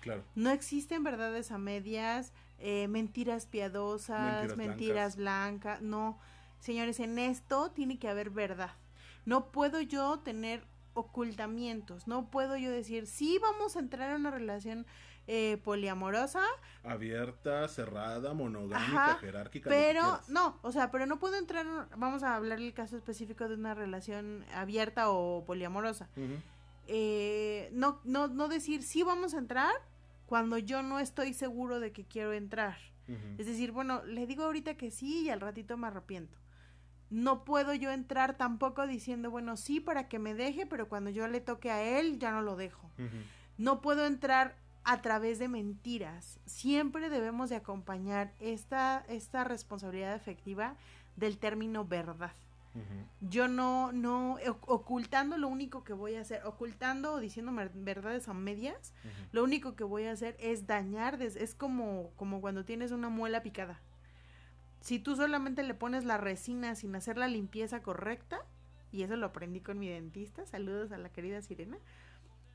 [0.00, 0.24] Claro.
[0.34, 5.82] No existen verdades a medias, eh, mentiras piadosas, mentiras, blancas.
[5.82, 6.18] No,
[6.60, 8.72] señores, en esto tiene que haber verdad.
[9.26, 14.30] No puedo yo tener ocultamientos, no puedo yo decir, sí, vamos a entrar en una
[14.30, 14.86] relación
[15.30, 16.42] eh, poliamorosa.
[16.82, 19.68] Abierta, cerrada, monogámica, jerárquica.
[19.68, 21.66] Pero, no, o sea, pero no puedo entrar,
[21.98, 26.08] vamos a hablar el caso específico de una relación abierta o poliamorosa.
[26.86, 29.74] eh, no, no, no decir, sí, vamos a entrar,
[30.24, 32.78] cuando yo no estoy seguro de que quiero entrar.
[33.38, 36.38] Es decir, bueno, le digo ahorita que sí y al ratito me arrepiento.
[37.08, 41.26] No puedo yo entrar tampoco diciendo, bueno, sí para que me deje, pero cuando yo
[41.26, 42.90] le toque a él ya no lo dejo.
[43.56, 46.38] No puedo entrar a través de mentiras.
[46.46, 50.76] Siempre debemos de acompañar esta, esta responsabilidad efectiva
[51.16, 52.32] del término verdad.
[53.20, 54.36] Yo no, no,
[54.66, 58.92] ocultando lo único que voy a hacer, ocultando o diciendo verdades a medias,
[59.32, 63.42] lo único que voy a hacer es dañar, es como, como cuando tienes una muela
[63.42, 63.80] picada.
[64.80, 68.44] Si tú solamente le pones la resina sin hacer la limpieza correcta,
[68.92, 71.78] y eso lo aprendí con mi dentista, saludos a la querida Sirena,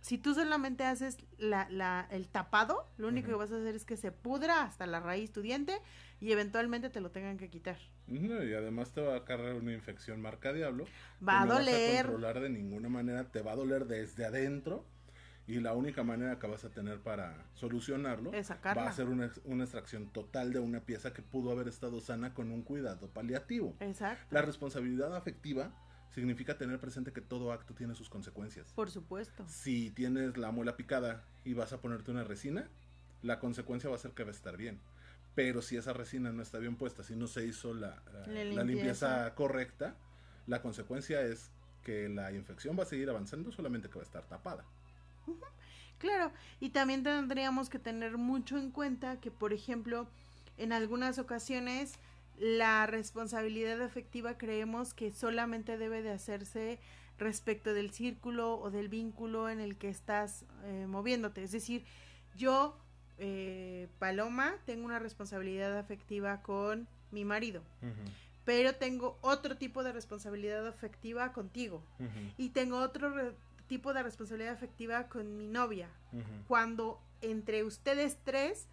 [0.03, 3.85] si tú solamente haces la, la, el tapado, lo único que vas a hacer es
[3.85, 5.79] que se pudra hasta la raíz tu diente
[6.19, 7.77] y eventualmente te lo tengan que quitar.
[8.07, 10.87] y además te va a cargar una infección marca diablo.
[11.25, 12.03] Va a doler.
[12.03, 14.85] Vas a controlar de ninguna manera, te va a doler desde adentro
[15.47, 19.31] y la única manera que vas a tener para solucionarlo es va a ser una,
[19.45, 23.77] una, extracción total de una pieza que pudo haber estado sana con un cuidado paliativo.
[23.79, 24.25] Exacto.
[24.31, 25.71] La responsabilidad afectiva
[26.13, 28.71] significa tener presente que todo acto tiene sus consecuencias.
[28.73, 29.45] Por supuesto.
[29.47, 32.69] Si tienes la muela picada y vas a ponerte una resina,
[33.21, 34.79] la consecuencia va a ser que va a estar bien.
[35.35, 38.03] Pero si esa resina no está bien puesta, si no se hizo la,
[38.63, 39.33] limpieza.
[39.33, 39.95] correcta,
[40.45, 44.27] la consecuencia es que la infección va a seguir avanzando, solamente que va a estar
[44.27, 44.65] tapada.
[45.97, 50.07] Claro, y también tendríamos que tener mucho en cuenta que, por ejemplo,
[50.57, 51.97] en algunas ocasiones
[52.37, 56.79] la responsabilidad afectiva creemos que solamente debe de hacerse
[57.17, 61.43] respecto del círculo o del vínculo en el que estás eh, moviéndote.
[61.43, 61.85] Es decir,
[62.35, 62.77] yo,
[63.17, 67.61] eh, Paloma, tengo una responsabilidad afectiva con mi marido,
[68.43, 71.83] pero tengo otro tipo de responsabilidad afectiva contigo
[72.37, 73.35] y tengo otro
[73.67, 75.89] tipo de responsabilidad afectiva con mi novia.
[76.47, 78.67] Cuando entre ustedes tres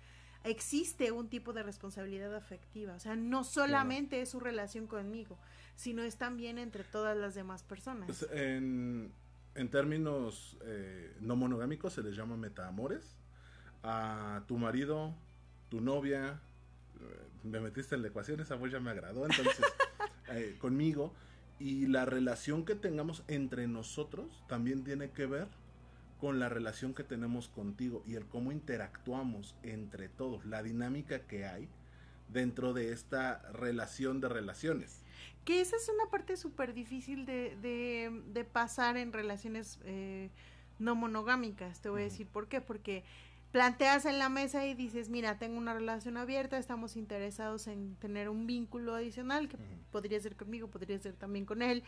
[0.44, 2.94] existe un tipo de responsabilidad afectiva.
[2.94, 5.38] O sea, no solamente es su relación conmigo,
[5.76, 8.07] sino es también entre todas las demás personas.
[8.07, 9.12] Pues, en,
[9.55, 13.16] en, términos eh, no monogámicos se les llama metaamores.
[13.83, 15.14] A tu marido,
[15.70, 16.40] tu novia,
[17.00, 19.64] eh, me metiste en la ecuación, esa voz ya me agradó, entonces,
[20.29, 21.14] eh, conmigo.
[21.59, 25.48] Y la relación que tengamos entre nosotros también tiene que ver
[26.21, 31.47] con la relación que tenemos contigo y el cómo interactuamos entre todos, la dinámica que
[31.47, 31.69] hay
[32.29, 35.03] dentro de esta relación de relaciones.
[35.45, 37.57] Que esa es una parte súper difícil de,
[38.33, 40.31] de, pasar en relaciones eh,
[40.79, 41.81] no monogámicas.
[41.81, 42.61] Te voy a decir por qué.
[42.61, 43.05] Porque
[43.51, 48.29] planteas en la mesa y dices, mira, tengo una relación abierta, estamos interesados en tener
[48.29, 49.57] un vínculo adicional que
[49.91, 51.83] podría ser conmigo, podría ser también con él.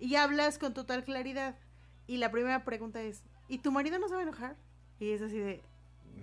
[0.00, 1.56] Y hablas con total claridad.
[2.06, 4.56] Y la primera pregunta es, ¿y tu marido no se va a enojar?
[4.98, 5.62] Y es así de,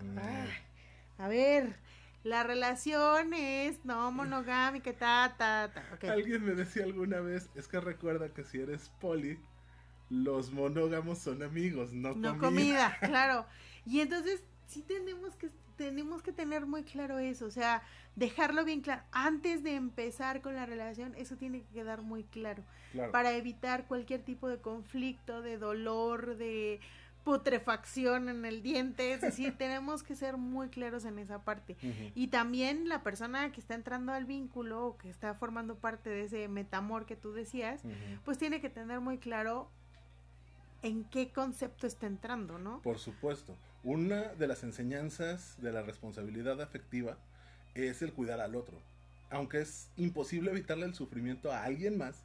[0.01, 1.21] mm.
[1.21, 1.75] a ver,
[2.23, 6.11] la relación es no monogámica, ta, ta, ta.
[6.11, 9.37] Alguien me decía alguna vez, es que recuerda que si eres poli,
[10.09, 12.39] los monógamos son amigos, no, no comida.
[12.39, 13.45] comida, claro.
[13.85, 17.81] Y entonces sí tenemos que tenemos que tener muy claro eso, o sea,
[18.15, 22.63] dejarlo bien claro antes de empezar con la relación, eso tiene que quedar muy claro
[22.91, 23.11] Claro.
[23.11, 26.79] para evitar cualquier tipo de conflicto, de dolor, de
[27.23, 31.77] putrefacción en el diente, es decir, tenemos que ser muy claros en esa parte.
[32.15, 36.23] Y también la persona que está entrando al vínculo o que está formando parte de
[36.23, 37.81] ese metamor que tú decías,
[38.25, 39.69] pues tiene que tener muy claro
[40.81, 42.81] en qué concepto está entrando, ¿no?
[42.81, 43.55] Por supuesto.
[43.83, 47.17] Una de las enseñanzas de la responsabilidad afectiva
[47.73, 48.77] es el cuidar al otro.
[49.29, 52.23] Aunque es imposible evitarle el sufrimiento a alguien más,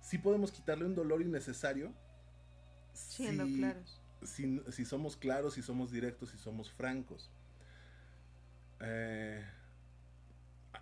[0.00, 1.92] sí podemos quitarle un dolor innecesario
[2.98, 3.97] Siendo si, claros.
[4.22, 7.30] Si, si somos claros, si somos directos, si somos francos.
[8.80, 9.44] Eh,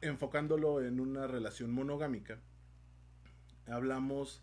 [0.03, 2.39] enfocándolo en una relación monogámica,
[3.67, 4.43] hablamos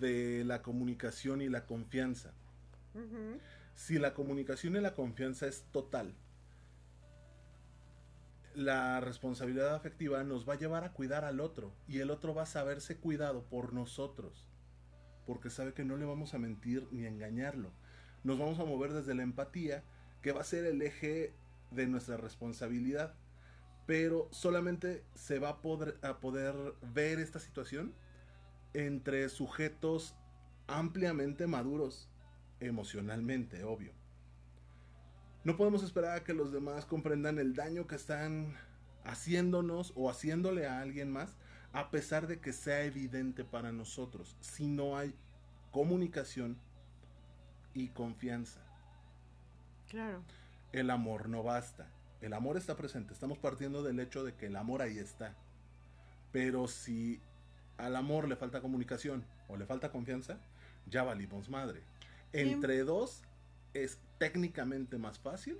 [0.00, 2.32] de la comunicación y la confianza.
[3.74, 6.14] Si la comunicación y la confianza es total,
[8.54, 12.42] la responsabilidad afectiva nos va a llevar a cuidar al otro y el otro va
[12.42, 14.48] a saberse cuidado por nosotros,
[15.26, 17.70] porque sabe que no le vamos a mentir ni a engañarlo.
[18.24, 19.84] Nos vamos a mover desde la empatía,
[20.22, 21.32] que va a ser el eje
[21.70, 23.14] de nuestra responsabilidad,
[23.86, 26.54] pero solamente se va a poder, a poder
[26.94, 27.94] ver esta situación
[28.74, 30.14] entre sujetos
[30.66, 32.08] ampliamente maduros
[32.60, 33.92] emocionalmente, obvio.
[35.44, 38.56] No podemos esperar a que los demás comprendan el daño que están
[39.04, 41.36] haciéndonos o haciéndole a alguien más,
[41.72, 45.14] a pesar de que sea evidente para nosotros, si no hay
[45.70, 46.58] comunicación
[47.74, 48.60] y confianza.
[49.88, 50.22] Claro.
[50.72, 51.88] El amor no basta.
[52.20, 53.14] El amor está presente.
[53.14, 55.34] Estamos partiendo del hecho de que el amor ahí está.
[56.32, 57.20] Pero si
[57.76, 60.38] al amor le falta comunicación o le falta confianza,
[60.86, 61.82] ya valimos madre.
[62.32, 63.22] Entre dos
[63.72, 65.58] es técnicamente más fácil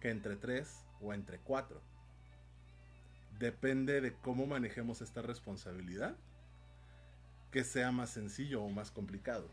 [0.00, 1.82] que entre tres o entre cuatro.
[3.38, 6.16] Depende de cómo manejemos esta responsabilidad,
[7.50, 9.48] que sea más sencillo o más complicado.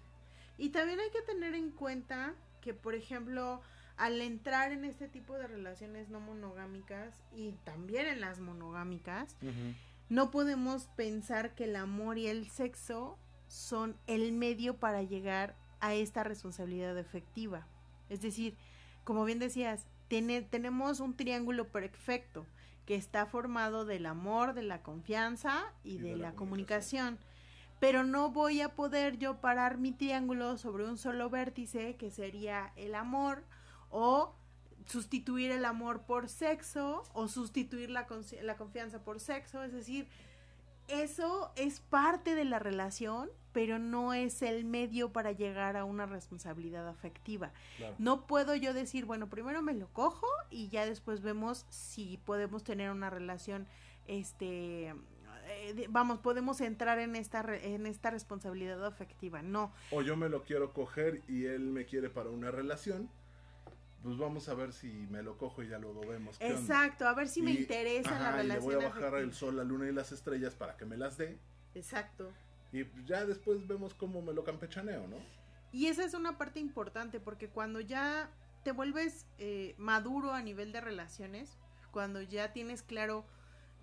[0.58, 3.62] Y también hay que tener en cuenta que, por ejemplo,
[3.98, 9.36] al entrar en este tipo de relaciones no monogámicas y también en las monogámicas,
[10.10, 15.94] no podemos pensar que el amor y el sexo son el medio para llegar a
[15.94, 17.68] esta responsabilidad efectiva.
[18.10, 18.56] Es decir,
[19.04, 22.46] como bien decías, tiene, tenemos un triángulo perfecto
[22.86, 27.18] que está formado del amor, de la confianza y, de, la, comunicación.
[27.86, 32.74] Pero no voy a poder yo parar mi triángulo sobre un solo vértice que sería
[32.76, 33.44] el amor
[33.92, 34.34] o
[34.88, 38.08] sustituir el amor por sexo o sustituir la,
[38.42, 39.62] la confianza por sexo.
[39.62, 40.08] Es decir,
[40.88, 46.08] eso es parte de la relación, pero no es el medio para llegar a una
[46.08, 47.54] responsabilidad afectiva.
[47.78, 47.94] Claro.
[48.00, 52.64] No puedo yo decir, bueno, primero me lo cojo y ya después vemos si podemos
[52.64, 53.68] tener una relación,
[54.08, 54.96] este,
[55.70, 59.42] eh, vamos, podemos entrar en esta, re- en esta responsabilidad afectiva.
[59.42, 63.10] No, o yo me lo quiero coger y él me quiere para una relación,
[64.04, 66.38] pues vamos a ver si me lo cojo y ya luego vemos.
[66.38, 66.60] qué onda.
[66.60, 69.20] exacto, a ver si me interesa la ajá, y le relación voy a bajar afectiva.
[69.20, 71.40] el sol, la luna y las estrellas para que me las dé.
[71.74, 72.32] Exacto.
[72.72, 75.18] Y ya después vemos cómo me lo campechaneo, ¿no?
[75.72, 78.30] Y esa es una parte importante porque cuando ya
[78.64, 81.58] te vuelves eh, maduro a nivel de relaciones,
[81.92, 83.26] cuando ya tienes claro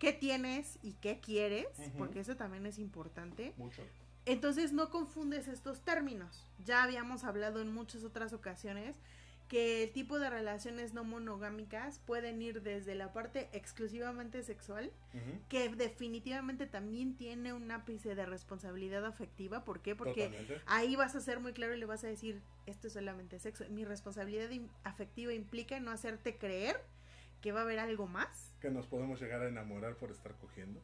[0.02, 3.82] qué tienes y qué quieres, porque eso también es importante, Mucho.
[4.26, 6.44] entonces no confundes estos términos.
[6.64, 8.96] Ya habíamos hablado en muchas otras ocasiones
[9.46, 14.90] que el tipo de relaciones no monogámicas pueden ir desde la parte exclusivamente sexual,
[15.48, 19.64] que definitivamente también tiene un ápice de responsabilidad afectiva.
[19.64, 19.94] ¿Por qué?
[19.94, 20.60] Porque Totalmente.
[20.66, 23.64] ahí vas a ser muy claro y le vas a decir, esto es solamente sexo.
[23.70, 24.50] Mi responsabilidad
[24.82, 26.80] afectiva implica no hacerte creer
[27.42, 30.80] que va a haber algo más Que nos podemos llegar a enamorar por estar cogiendo.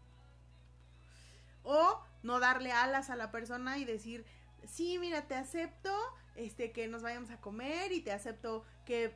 [1.63, 4.25] o no darle alas a la persona y decir,
[4.67, 5.95] sí, mira, te acepto
[6.35, 9.13] este que nos vayamos a comer y te acepto que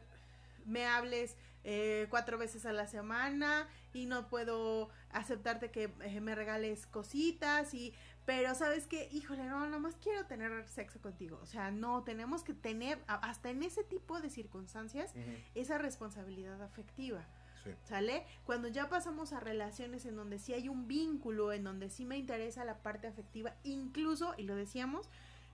[0.65, 6.35] me hables eh, cuatro veces a la semana y no puedo aceptarte que eh, me
[6.35, 7.95] regales cositas y
[8.25, 12.55] pero sabes que híjole no nomás quiero tener sexo contigo o sea no tenemos que
[12.55, 15.13] tener hasta en ese tipo de circunstancias
[15.55, 17.27] esa responsabilidad afectiva
[17.65, 17.71] Sí.
[17.85, 18.27] ¿Sale?
[18.45, 22.17] Cuando ya pasamos a relaciones en donde sí hay un vínculo, en donde sí me
[22.19, 25.09] interesa la parte afectiva, incluso, y lo decíamos,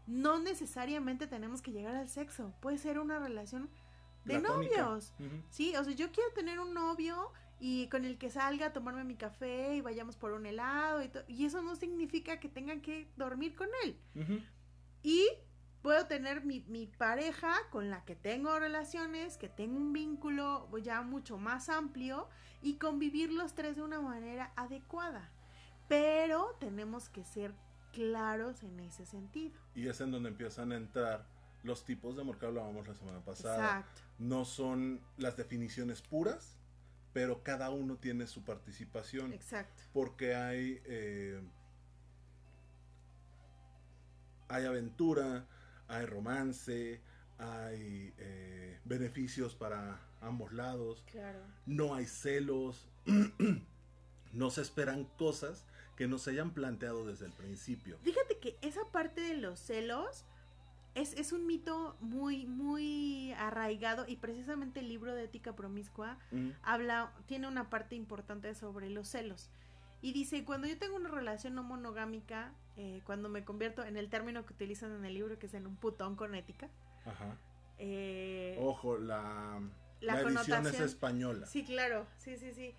[0.07, 2.55] no necesariamente tenemos que llegar al sexo.
[2.61, 3.69] Puede ser una relación
[4.25, 4.83] de Platónica.
[4.83, 5.13] novios.
[5.51, 7.31] Sí, o sea, yo quiero tener un novio
[7.61, 11.45] y con el que salga a tomarme mi café y vayamos por un helado y,
[11.45, 13.97] eso no significa que tengan que dormir con él.
[14.15, 14.41] Ujú.
[15.03, 15.29] Y
[15.83, 21.03] puedo tener mi, mi pareja con la que tengo relaciones, que tengo un vínculo ya
[21.03, 22.29] mucho más amplio
[22.63, 25.31] y convivir los tres de una manera adecuada.
[25.89, 27.55] Pero tenemos que ser
[27.93, 29.59] claros en ese sentido.
[29.75, 31.27] Y es en donde empiezan a entrar
[31.63, 33.57] los tipos de amor que hablábamos la semana pasada.
[33.57, 34.03] Exacto.
[34.19, 36.58] No son las definiciones puras,
[37.13, 39.33] pero cada uno tiene su participación.
[39.33, 39.83] Exacto.
[39.93, 41.41] Porque hay, eh,
[44.49, 45.47] hay aventura,
[45.89, 47.01] hay romance,
[47.39, 51.41] hay eh, beneficios para ambos lados, Claro.
[51.67, 52.89] no hay celos,
[54.33, 55.65] no se esperan cosas
[55.97, 57.99] que no se hayan planteado desde el principio.
[58.03, 60.25] Fíjate que esa parte de los celos
[60.95, 66.19] es, es un mito muy, muy arraigado y precisamente el libro de ética promiscua
[66.63, 69.51] habla, tiene una parte importante sobre los celos.
[70.01, 74.09] Y dice, cuando yo tengo una relación no monogámica, eh, cuando me convierto en el
[74.09, 76.69] término que utilizan en el libro, que es en un putón con ética,
[77.05, 77.37] Ajá.
[77.79, 79.61] eh, Ojo, la,
[80.01, 81.47] La la edición es española.
[81.47, 82.75] Sí, claro, sí, sí, sí.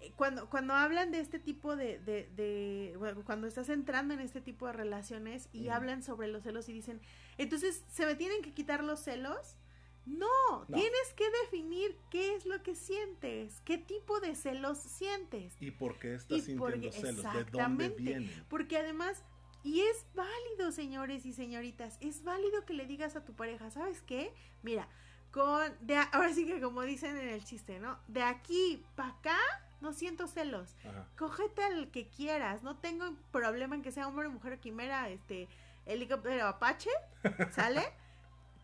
[0.00, 4.20] Eh, Cuando, cuando hablan de este tipo de, de, de- bueno, cuando estás entrando en
[4.20, 7.00] este tipo de relaciones y hablan sobre los celos y dicen,
[7.38, 9.56] entonces, ¿se me tienen que quitar los celos?
[10.04, 10.26] No,
[10.68, 10.76] No.
[10.76, 15.54] tienes que definir qué es lo que sientes, qué tipo de celos sientes.
[15.60, 17.34] ¿Y por qué estás Y porque- sintiendo celos?
[17.46, 18.44] ¿De dónde vienen?
[18.48, 19.24] Porque además,
[19.64, 24.00] y es válido, señores y señoritas, es válido que le digas a tu pareja, ¿sabes
[24.02, 24.32] qué?
[24.62, 24.88] Mira,
[25.32, 27.98] con, de, ahora sí que como dicen en el chiste, ¿no?
[28.06, 29.38] De aquí para acá,
[29.80, 30.74] no siento celos.
[30.88, 31.06] Ajá.
[31.16, 35.48] Cógete al que quieras, no tengo problema en que sea hombre, mujer o quimera, este,
[35.86, 36.90] helicóptero apache,
[37.52, 37.82] ¿sale?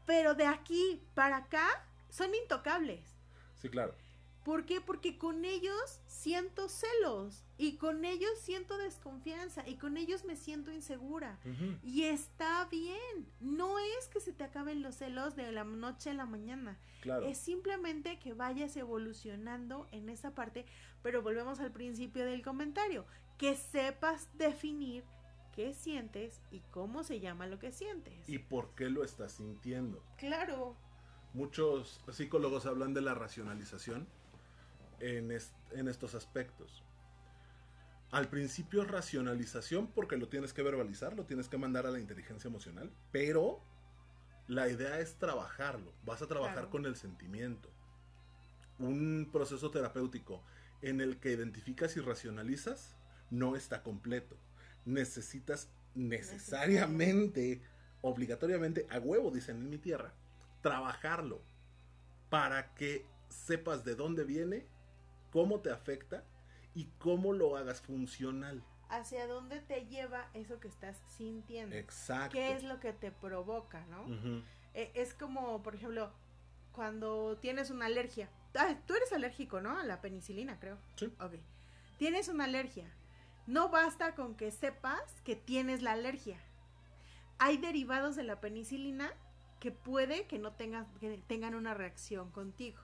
[0.06, 1.66] Pero de aquí para acá,
[2.10, 3.00] son intocables.
[3.60, 3.94] Sí, claro.
[4.44, 4.80] ¿Por qué?
[4.80, 10.72] Porque con ellos siento celos y con ellos siento desconfianza y con ellos me siento
[10.72, 11.38] insegura.
[11.82, 16.14] Y está bien, no es que se te acaben los celos de la noche a
[16.14, 17.24] la mañana, Claro.
[17.26, 20.66] es simplemente que vayas evolucionando en esa parte,
[21.02, 23.06] pero volvemos al principio del comentario,
[23.38, 25.04] que sepas definir
[25.54, 28.28] qué sientes y cómo se llama lo que sientes.
[28.28, 30.02] ¿Y por qué lo estás sintiendo?
[30.18, 30.76] claro,
[31.34, 34.06] Muchos psicólogos hablan de la racionalización
[35.02, 36.82] en, est- en estos aspectos.
[38.10, 41.98] Al principio es racionalización porque lo tienes que verbalizar, lo tienes que mandar a la
[41.98, 43.60] inteligencia emocional, pero
[44.48, 46.70] la idea es trabajarlo, vas a trabajar Claro.
[46.70, 47.70] con el sentimiento.
[48.78, 50.42] Un proceso terapéutico
[50.82, 52.96] en el que identificas y racionalizas
[53.30, 54.36] no está completo.
[54.84, 57.62] Necesitas necesariamente,
[58.02, 60.12] obligatoriamente, a huevo, dicen en mi tierra,
[60.60, 61.40] trabajarlo
[62.28, 64.66] para que sepas de dónde viene,
[65.32, 66.24] cómo te afecta
[66.74, 68.62] y cómo lo hagas funcional.
[68.88, 71.74] hacia dónde te lleva eso que estás sintiendo.
[71.74, 72.32] Exacto.
[72.32, 74.04] ¿Qué es lo que te provoca, no?
[74.74, 76.12] Eh, es como, por ejemplo,
[76.72, 78.28] cuando tienes una alergia.
[78.54, 79.78] Ah, tú eres alérgico, ¿no?
[79.78, 80.76] A la penicilina, creo.
[80.96, 81.06] Sí.
[81.20, 81.36] Ok.
[81.96, 82.84] Tienes una alergia.
[83.46, 86.38] No basta con que sepas que tienes la alergia.
[87.38, 89.10] Hay derivados de la penicilina
[89.58, 92.78] que puede que no tengan, que tengan una reacción contigo.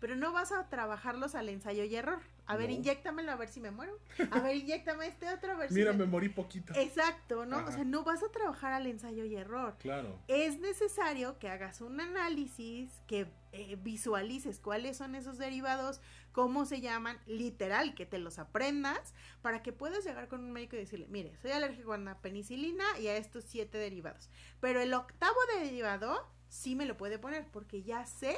[0.00, 2.20] Pero no vas a trabajarlos al ensayo y error.
[2.46, 2.76] A ver, No.
[2.76, 3.98] inyéctamelo a ver si me muero.
[4.30, 6.72] A ver, inyéctame este otro a ver Mira, si me morí poquito.
[6.74, 7.58] Exacto, ¿no?
[7.58, 7.68] Ajá.
[7.68, 10.18] O sea, no vas a trabajar al ensayo y error Claro.
[10.26, 16.00] es necesario que hagas un análisis, que eh, visualices cuáles son esos derivados,
[16.32, 20.76] cómo se llaman, literal, que te los aprendas, para que puedas llegar con un médico
[20.76, 24.30] y decirle, mire, soy alérgico a la penicilina y a estos siete derivados,
[24.60, 28.36] pero el octavo derivado sí me lo puede poner, porque ya sé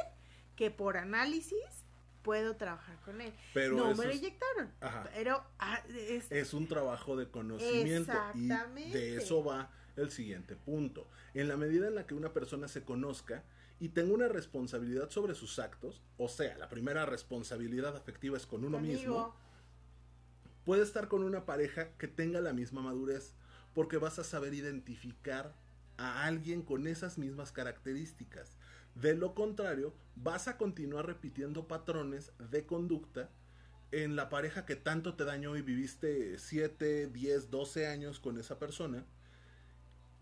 [0.62, 1.58] que por análisis
[2.22, 3.32] puedo trabajar con él.
[3.52, 5.10] Pero no me lo es, inyectaron, Ajá.
[5.12, 8.96] pero ah, es- es un trabajo de conocimiento y Exactamente.
[8.96, 11.08] de eso va el siguiente punto.
[11.34, 13.42] En la medida en la que una persona se conozca
[13.80, 18.64] y tenga una responsabilidad sobre sus actos, o sea, la primera responsabilidad afectiva es con
[18.64, 19.34] uno mismo,
[20.64, 23.34] puede estar con una pareja que tenga la misma madurez,
[23.74, 25.56] porque vas a saber identificar
[25.96, 28.56] a alguien con esas mismas características.
[28.94, 33.30] De lo contrario, vas a continuar repitiendo patrones de conducta
[33.90, 38.58] en la pareja que tanto te dañó y viviste 7, 10, 12 años con esa
[38.58, 39.04] persona.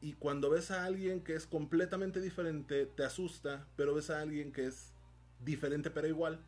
[0.01, 4.53] Y cuando ves a alguien que es completamente diferente, te asusta, pero ves a alguien
[4.53, 4.93] que es
[5.45, 6.41] diferente pero igual.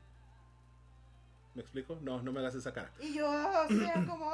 [1.55, 1.99] ¿Me explico?
[2.01, 2.93] No, no me hagas esa cara.
[3.01, 4.33] Y yo, o sea, como...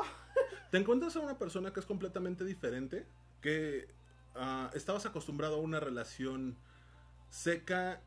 [0.70, 3.06] Te encuentras a una persona que es completamente diferente,
[3.40, 3.88] que
[4.34, 6.56] ah, estabas acostumbrado a una relación
[7.30, 8.00] seca,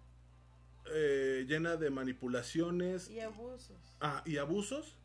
[0.93, 3.77] eh, llena de manipulaciones y abusos.
[4.01, 4.97] ah, y abusos,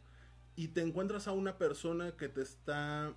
[0.56, 3.12] y te encuentras a una persona que te está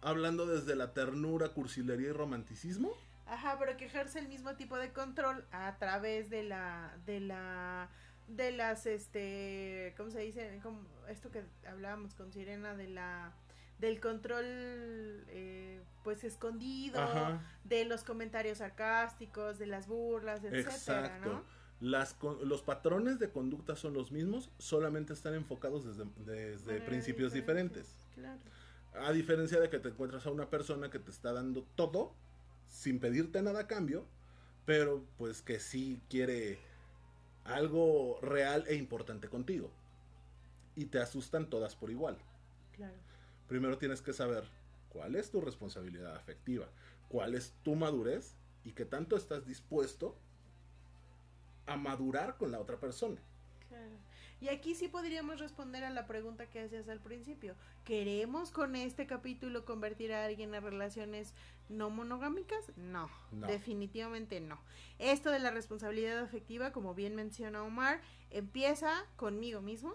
[0.00, 2.92] hablando desde la ternura, cursilería y romanticismo.
[3.26, 7.88] Ajá, pero que ejerce el mismo tipo de control a través de la, de la,
[8.28, 10.60] de las, este, ¿cómo se dice?
[10.62, 13.32] Como esto que hablábamos con Sirena de la,
[13.78, 14.44] del control,
[15.28, 15.73] eh,
[16.14, 17.40] pues escondido, Ajá.
[17.64, 21.32] de los comentarios sarcásticos, de las burlas, etcétera, Exacto.
[21.32, 21.44] ¿no?
[21.80, 27.32] Las, con- los patrones de conducta son los mismos, solamente están enfocados desde, desde principios
[27.32, 27.94] diferentes.
[28.14, 28.38] Claro.
[29.00, 32.12] A diferencia de que te encuentras a una persona que te está dando todo
[32.68, 34.06] sin pedirte nada a cambio,
[34.64, 36.58] pero pues que sí quiere
[37.44, 39.70] algo real e importante contigo.
[40.76, 42.16] Y te asustan todas por igual.
[42.72, 42.94] Claro.
[43.48, 44.44] Primero tienes que saber
[44.94, 46.68] cuál es tu responsabilidad afectiva,
[47.08, 50.16] cuál es tu madurez y qué tanto estás dispuesto
[51.66, 53.20] a madurar con la otra persona.
[53.68, 53.96] Claro.
[54.40, 57.56] Y aquí sí podríamos responder a la pregunta que hacías al principio.
[57.84, 61.34] ¿Queremos con este capítulo convertir a alguien a relaciones
[61.68, 62.70] no monogámicas?
[62.76, 63.46] No, No.
[63.48, 64.60] definitivamente no.
[65.00, 69.94] Esto de la responsabilidad afectiva, como bien menciona Omar, empieza conmigo mismo,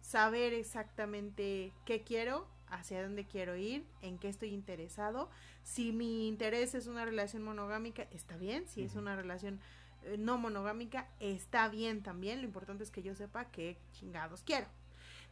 [0.00, 5.30] saber exactamente qué quiero, hacia dónde quiero ir, en qué estoy interesado.
[5.62, 8.66] Si mi interés es una relación monogámica, está bien.
[8.66, 9.60] Si es una relación
[10.04, 12.40] eh, no monogámica, está bien también.
[12.40, 14.66] Lo importante es que yo sepa qué chingados quiero.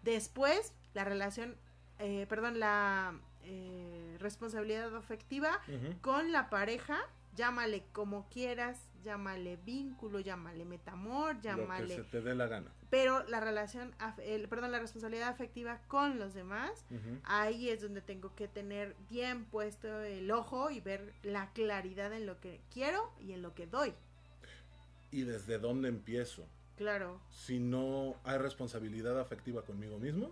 [0.02, 1.56] Después, la relación,
[1.98, 5.60] eh, perdón, la eh, responsabilidad afectiva
[6.00, 6.98] con la pareja,
[7.36, 12.70] llámale como quieras, llámale vínculo, llámale metamor, Lo que llámale se te dé la gana.
[12.90, 16.84] pero la relación, el- perdón, la responsabilidad afectiva con los demás,
[17.24, 22.26] ahí es donde tengo que tener bien puesto el ojo y ver la claridad en
[22.26, 23.94] lo que quiero y en lo que doy.
[25.10, 26.46] ¿Y desde dónde empiezo?
[26.76, 30.30] Claro, Si no hay responsabilidad afectiva conmigo mismo,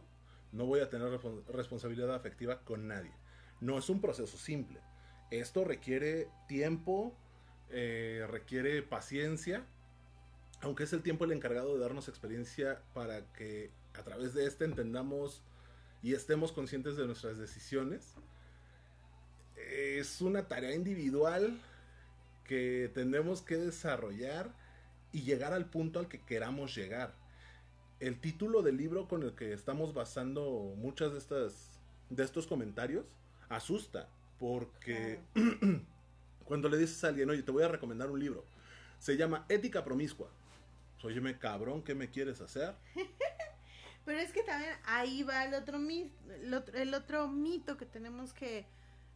[0.52, 3.12] no voy a tener respon- responsabilidad afectiva con nadie.
[3.60, 4.80] No es un proceso simple.
[5.30, 7.14] Esto requiere tiempo,
[7.70, 9.66] eh, requiere paciencia,
[10.60, 14.64] aunque es el tiempo el encargado de darnos experiencia para que a través de este
[14.64, 15.42] entendamos
[16.02, 18.14] y estemos conscientes de nuestras decisiones.
[19.56, 21.60] Es una tarea individual
[22.44, 24.54] que tenemos que desarrollar
[25.12, 27.14] y llegar al punto al que queramos llegar.
[28.00, 33.04] El título del libro con el que estamos basando muchas de estas de estos comentarios
[33.50, 34.08] asusta
[34.38, 35.20] porque
[36.44, 38.44] cuando le dices a alguien, "Oye, te voy a recomendar un libro."
[38.98, 40.28] Se llama Ética promiscua.
[41.02, 42.74] Óyeme, cabrón, ¿qué me quieres hacer?
[44.04, 48.32] pero es que también ahí va el otro, el otro, el otro mito que tenemos
[48.32, 48.66] que,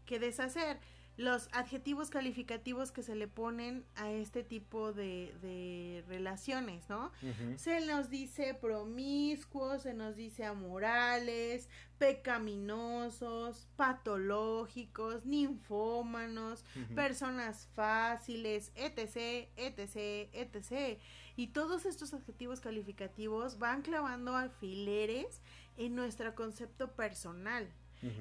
[0.07, 0.79] que deshacer.
[1.17, 7.13] Los adjetivos calificativos que se le ponen a este tipo de, de relaciones, ¿no?
[7.57, 20.29] Se nos dice promiscuos, se nos dice amorales, pecaminosos, patológicos, ninfómanos, personas fáciles, etc, etc,
[20.33, 20.99] etc.
[21.37, 25.43] Y todos estos adjetivos calificativos van clavando alfileres
[25.77, 27.69] en nuestro concepto personal.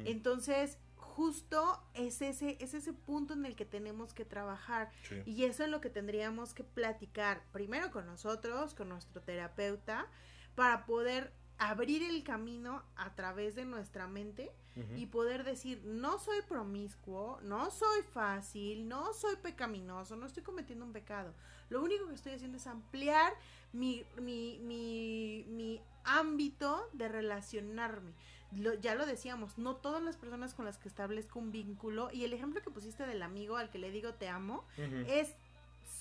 [0.05, 0.77] Entonces,
[1.15, 4.91] justo es ese, es ese punto en el que tenemos que trabajar.
[5.07, 5.21] Sí.
[5.25, 10.07] Y eso es lo que tendríamos que platicar primero con nosotros, con nuestro terapeuta,
[10.55, 14.51] para poder abrir el camino a través de nuestra mente
[14.95, 20.85] y poder decir, no soy promiscuo, no soy fácil, no soy pecaminoso, no estoy cometiendo
[20.85, 21.35] un pecado.
[21.69, 23.33] Lo único que estoy haciendo es ampliar
[23.73, 28.13] mi, mi, mi, mi ámbito de relacionarme.
[28.57, 32.25] Lo- ya lo decíamos, no todas las personas con las que establezco un vínculo, y
[32.25, 34.65] el ejemplo que pusiste del amigo al que le digo te amo,
[35.07, 35.33] es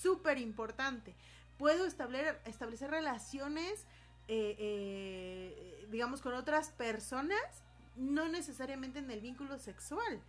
[0.01, 1.15] súper importante.
[1.57, 3.85] Puedo establecer, establecer relaciones,
[4.27, 7.39] eh, eh, digamos, con otras personas,
[7.95, 10.21] no necesariamente en el vínculo sexual.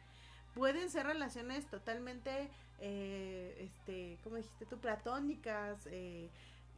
[0.55, 2.51] Pueden ser relaciones totalmente,
[2.81, 4.79] eh, este, ¿cómo dijiste tú?
[4.79, 5.87] Platónicas.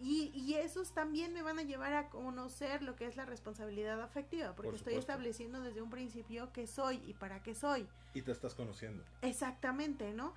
[0.01, 4.01] Y, y esos también me van a llevar a conocer lo que es la responsabilidad
[4.01, 7.87] afectiva, porque Por estoy estableciendo desde un principio qué soy y para qué soy.
[8.13, 9.05] Y te estás conociendo.
[9.23, 10.35] Exactamente, ¿no?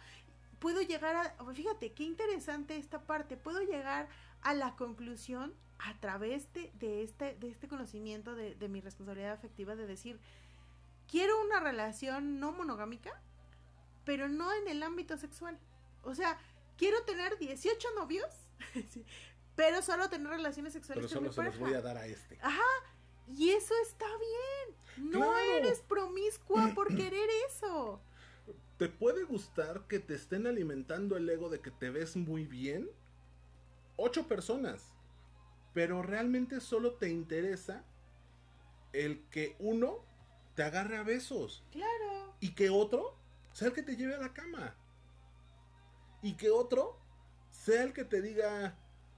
[0.60, 4.08] Puedo llegar a, fíjate, qué interesante esta parte, puedo llegar
[4.42, 9.34] a la conclusión a través de, de este, de este conocimiento de, de mi responsabilidad
[9.34, 10.20] afectiva de decir,
[11.08, 13.22] quiero una relación no monogámica,
[14.06, 15.60] pero no en el ámbito sexual.
[16.04, 16.38] O sea,
[16.78, 18.30] quiero tener 18 novios,
[19.58, 22.06] pero solo tener relaciones sexuales Pero con mi solo se los voy a dar a
[22.06, 22.40] este.
[23.36, 25.10] Y eso está bien.
[25.12, 25.36] No Claro.
[25.58, 28.00] eres promiscua por querer eso.
[28.78, 32.90] ¿Te puede gustar que te estén alimentando el ego de que te ves muy bien?
[33.98, 34.94] Ocho personas.
[35.74, 37.84] Pero realmente solo te interesa
[38.94, 40.06] el que uno
[40.56, 42.34] te agarre a besos Claro.
[42.40, 43.16] y que otro
[43.52, 44.76] sea el que te lleve a la cama.
[46.22, 46.98] Y que otro
[47.52, 48.76] sea el que te diga,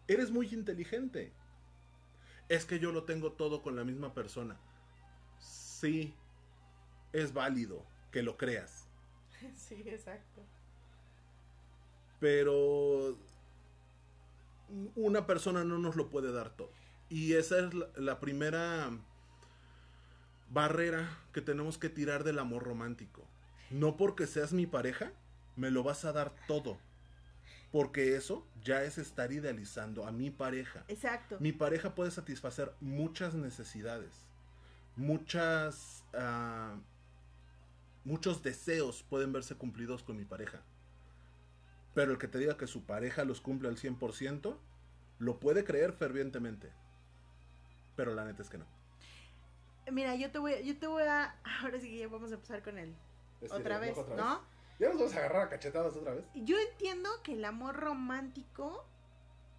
[0.10, 1.32] eres muy inteligente.
[2.50, 4.58] Es que yo lo tengo todo con la misma persona.
[5.40, 6.14] Sí,
[7.14, 8.86] es válido que lo creas.
[9.56, 10.42] Sí, exacto.
[12.20, 13.18] Pero
[14.96, 16.72] una persona no nos lo puede dar todo.
[17.08, 18.92] Y esa es la, la primera
[20.50, 23.26] barrera que tenemos que tirar del amor romántico.
[23.70, 25.14] No porque seas mi pareja,
[25.56, 26.80] me lo vas a dar todo.
[27.72, 30.84] Porque eso ya es estar idealizando a mi pareja.
[30.88, 31.38] Exacto.
[31.40, 34.26] Mi pareja puede satisfacer muchas necesidades,
[34.96, 36.76] muchas, ah,
[38.04, 40.62] muchos deseos pueden verse cumplidos con mi pareja.
[41.94, 44.58] Pero el que te diga que su pareja los cumple al 100%,
[45.20, 46.72] lo puede creer fervientemente.
[47.96, 48.66] Pero la neta es que no.
[49.92, 51.36] Mira, yo te voy, yo te voy a.
[51.62, 52.96] Ahora sí que ya vamos a empezar con él.
[53.42, 54.42] Es Otra vez, otra ¿no?
[54.80, 56.26] ¿Ya nos vamos a agarrar a cachetadas otra vez?
[56.34, 58.86] Yo entiendo que el amor romántico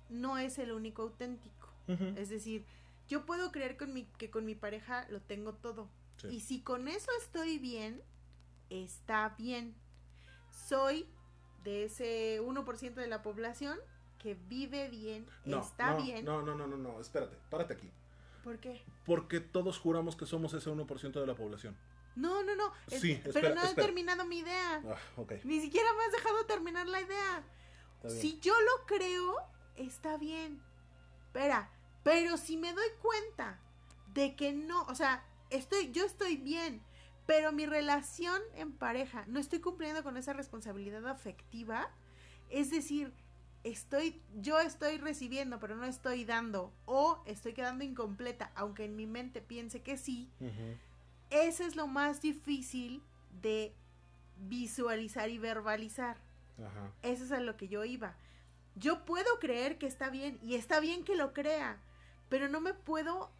[0.08, 1.68] no es el único auténtico.
[2.16, 2.64] Es decir,
[3.08, 5.88] yo puedo creer con mi, que con mi pareja lo tengo todo.
[6.18, 6.28] Sí.
[6.28, 8.00] Y si con eso estoy bien,
[8.70, 9.74] está bien.
[10.52, 11.08] Soy
[11.64, 13.76] de ese 1% de la población
[14.20, 16.24] que vive bien, No, está no, bien.
[16.24, 17.90] No, no, no, no, no, espérate, párate aquí.
[18.44, 18.80] ¿Por qué?
[19.04, 21.76] Porque todos juramos que somos ese 1% de la población.
[22.16, 22.72] No, no, no.
[22.90, 24.82] es- Sí, pero espera, no he terminado mi idea.
[24.86, 25.32] Ah, ok.
[25.44, 27.42] Ni siquiera me has dejado terminar la idea.
[28.20, 29.36] Si yo lo creo,
[29.76, 30.62] está bien.
[31.26, 31.70] Espera,
[32.02, 33.58] pero si me doy cuenta
[34.14, 36.82] de que no, o sea, estoy, yo estoy bien,
[37.26, 41.88] pero mi relación en pareja no estoy cumpliendo con esa responsabilidad afectiva,
[42.48, 43.12] es decir,
[43.62, 49.06] estoy, yo estoy recibiendo, pero no estoy dando, o estoy quedando incompleta, aunque en mi
[49.06, 50.28] mente piense que sí.
[51.30, 53.02] Eso es lo más difícil
[53.40, 53.74] de
[54.36, 56.16] visualizar y verbalizar.
[56.58, 56.92] Ajá.
[57.02, 58.16] Eso es a lo que yo iba.
[58.74, 61.78] Yo puedo creer que está bien y está bien que lo crea,
[62.28, 63.30] pero no me puedo,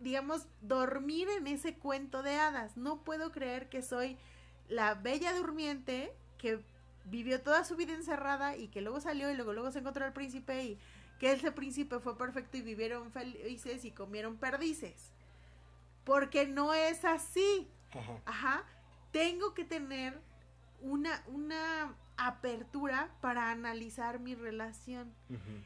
[0.00, 2.76] digamos, dormir en ese cuento de hadas.
[2.76, 4.16] No puedo creer que soy
[4.68, 6.60] la bella durmiente que
[7.04, 10.12] vivió toda su vida encerrada y que luego salió y luego luego se encontró al
[10.12, 10.78] príncipe y
[11.20, 15.12] que ese príncipe fue perfecto y vivieron felices y comieron perdices.
[16.06, 17.68] Porque no es así.
[17.90, 18.22] Ajá.
[18.24, 18.64] Ajá.
[19.10, 20.18] Tengo que tener
[20.80, 25.12] una, una apertura para analizar mi relación.
[25.28, 25.64] Ujú.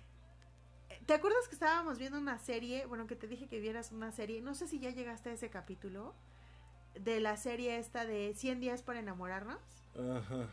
[1.07, 2.87] ¿Te acuerdas que estábamos viendo una serie?
[2.87, 4.41] Bueno, que te dije que vieras una serie.
[4.41, 6.15] No sé si ya llegaste a ese capítulo.
[6.95, 9.61] De la serie esta de 100 días para enamorarnos.
[9.95, 10.49] Ajá.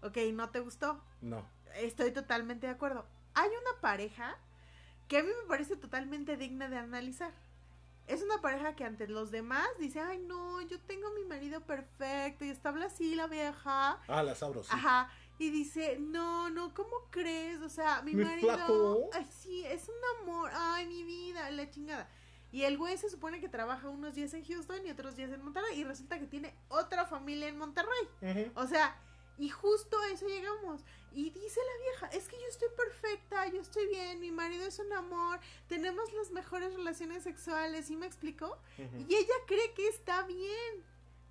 [0.00, 1.02] Ok, ¿no te gustó?
[1.20, 1.44] No.
[1.74, 3.04] Estoy totalmente de acuerdo.
[3.34, 4.38] Hay una pareja
[5.08, 7.32] que a mí me parece totalmente digna de analizar.
[8.06, 11.60] Es una pareja que ante los demás dice, ay no, yo tengo a mi marido
[11.62, 13.98] perfecto y está así la vieja.
[14.08, 14.68] Ah, la sabro, sí.
[14.72, 15.10] Ajá.
[15.38, 17.60] Y dice, no, no, ¿cómo crees?
[17.60, 18.54] O sea, mi, Mi marido.
[18.54, 19.10] flaco.
[19.12, 20.50] Ay, sí, es un amor.
[20.54, 22.08] Ay, mi vida, la chingada.
[22.52, 25.42] Y el güey se supone que trabaja unos días en Houston y otros días en
[25.42, 25.80] Monterrey.
[25.80, 28.52] Y resulta que tiene otra familia en Monterrey.
[28.54, 28.96] O sea,
[29.38, 30.84] y justo a eso llegamos.
[31.12, 34.78] Y dice la vieja, es que yo estoy perfecta, yo estoy bien, mi marido es
[34.80, 38.58] un amor, tenemos las mejores relaciones sexuales, ¿sí me explicó?
[38.78, 40.84] Y ella cree que está bien,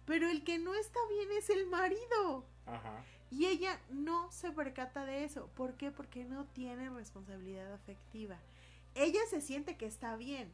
[0.06, 2.46] pero el que no está bien es el marido.
[2.66, 3.04] Ajá.
[3.30, 5.48] Y ella no se percata de eso.
[5.56, 5.92] ¿Por qué?
[5.92, 8.38] Porque no tiene responsabilidad afectiva.
[8.96, 10.54] Ella se siente que está bien,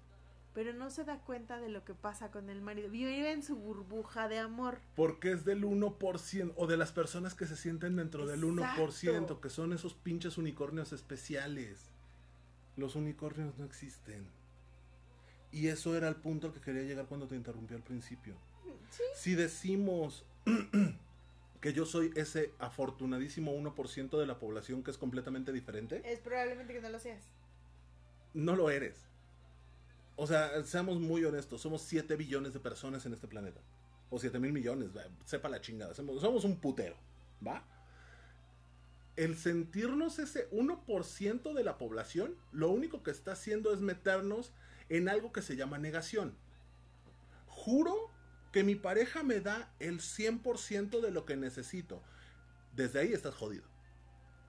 [0.60, 2.90] pero no se da cuenta de lo que pasa con el marido.
[2.90, 4.80] Vive en su burbuja de amor.
[4.94, 9.40] Porque es del 1% o de las personas que se sienten dentro del 1%, Exacto.
[9.40, 11.92] que son esos pinches unicornios especiales.
[12.76, 14.28] Los unicornios no existen.
[15.54, 18.36] Y eso era el punto al que quería llegar cuando te interrumpí al principio.
[18.90, 19.04] Sí.
[19.16, 20.26] Si decimos
[21.62, 26.74] que yo soy ese afortunadísimo 1% de la población que es completamente diferente, Es probablemente
[26.74, 27.24] que no lo seas.
[28.34, 29.09] no lo eres.
[30.22, 33.62] O sea, seamos muy honestos, somos 7 billones de personas en este planeta.
[34.10, 34.90] O 7 mil millones,
[35.24, 35.94] sepa la chingada.
[35.94, 36.98] Somos, somos un putero,
[37.46, 37.64] ¿va?
[39.16, 44.52] El sentirnos ese 1% de la población, lo único que está haciendo es meternos
[44.90, 46.36] en algo que se llama negación.
[47.48, 48.12] Juro
[48.52, 52.04] que mi pareja me da el 100% de lo que necesito.
[52.76, 53.64] Desde ahí estás jodido.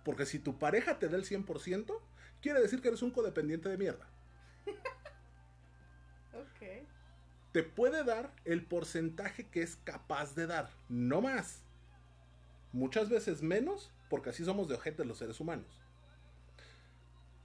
[0.05, 1.97] Porque si tu pareja te da el 100%,
[2.43, 4.09] quiere decir que eres un codependiente de mierda.
[7.53, 11.63] Te puede dar el porcentaje que es capaz de dar, no más.
[12.73, 15.67] Muchas veces menos, porque así somos de ojetes los seres humanos.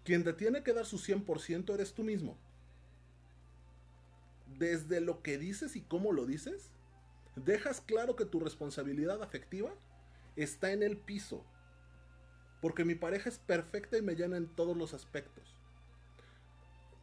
[0.04, 2.38] Quien te tiene que dar su 100% eres tú mismo.
[4.60, 6.70] Desde lo que dices y cómo lo dices,
[7.36, 9.74] dejas claro que tu responsabilidad afectiva
[10.36, 11.44] está en el piso.
[12.62, 15.56] Porque mi pareja es perfecta y me llena en todos los aspectos.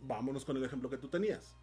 [0.00, 1.57] Vámonos con el ejemplo que tú tenías.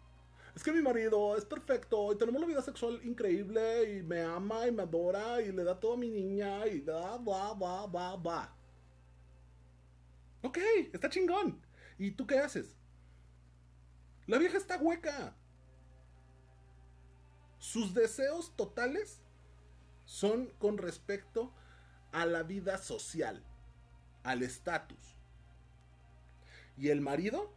[0.54, 4.66] Es que mi marido es perfecto y tenemos la vida sexual increíble y me ama
[4.66, 8.16] y me adora y le da todo a mi niña y da, va, va, va,
[8.16, 8.56] va.
[10.42, 10.58] Ok,
[10.92, 11.60] está chingón.
[11.98, 12.76] ¿Y tú qué haces?
[14.26, 15.36] La vieja está hueca.
[17.58, 19.20] Sus deseos totales
[20.04, 21.52] son con respecto
[22.12, 23.44] a la vida social,
[24.24, 25.14] al estatus.
[26.76, 27.52] Y el marido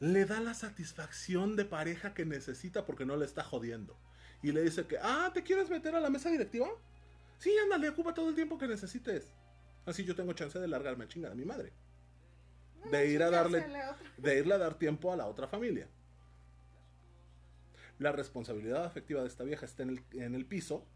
[0.00, 3.98] le da la satisfacción de pareja que necesita porque no le está jodiendo.
[4.42, 6.68] Y le dice que, ah, ¿te quieres meter a la mesa directiva?
[7.38, 9.32] Sí, ándale, ocupa todo el tiempo que necesites.
[9.86, 11.72] Así yo tengo chance de largarme a chingar a mi madre.
[12.90, 13.66] De ir a darle,
[14.16, 15.88] de irle a dar tiempo a la otra familia.
[17.98, 20.86] La responsabilidad afectiva de esta vieja está en el, en el piso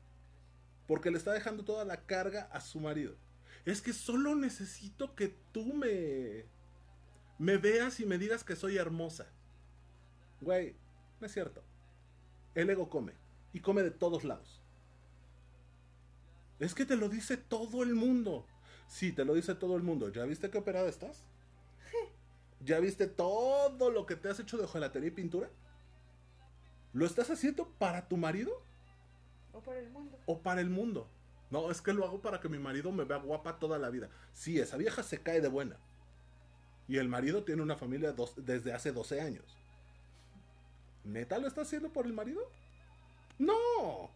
[0.87, 3.17] porque le está dejando toda la carga a su marido.
[3.65, 6.47] Es que solo necesito que tú me
[7.43, 9.27] me veas y me digas que soy hermosa.
[10.41, 10.77] Güey,
[11.19, 11.61] no es cierto.
[12.55, 13.15] El ego come.
[13.53, 14.63] Y come de todos lados.
[16.61, 18.47] Es que te lo dice todo el mundo.
[18.87, 20.09] Sí, te lo dice todo el mundo.
[20.11, 21.25] ¿Ya viste qué operada estás?
[22.65, 25.51] ¿Ya viste todo lo que te has hecho de hojalatería y pintura?
[26.93, 28.53] ¿Lo estás haciendo para tu marido?
[29.53, 30.17] O para el mundo.
[30.27, 31.11] O para el mundo.
[31.51, 34.11] No, es que lo hago para que mi marido me vea guapa toda la vida.
[34.33, 35.77] Sí, esa vieja se cae de buena.
[36.93, 39.47] Y el marido tiene una familia desde hace 12 años.
[41.05, 42.43] ¿Neta lo está haciendo por el marido?
[43.39, 44.11] No.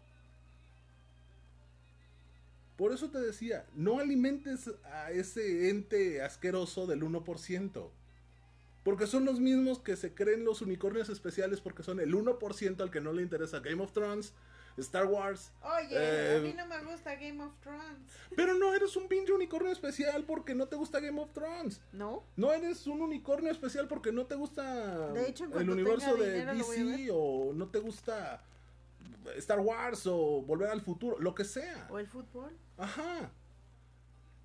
[2.76, 7.88] Por eso te decía, no alimentes a ese ente asqueroso del 1%.
[8.84, 12.90] Porque son los mismos que se creen los unicornios especiales porque son el 1% al
[12.90, 14.34] que no le interesa Game of Thrones,
[14.78, 15.52] Star Wars.
[15.62, 18.12] Oye, a eh, mí no me gusta Game of Thrones.
[18.34, 21.80] Pero no eres un pinche unicornio especial porque no te gusta Game of Thrones.
[21.92, 22.24] ¿No?
[22.36, 27.68] No eres un unicornio especial porque no te gusta el universo de DC o no
[27.68, 28.42] te gusta
[29.36, 31.86] Star Wars o Volver al Futuro, lo que sea.
[31.90, 32.56] O el fútbol.
[32.76, 33.30] Ajá.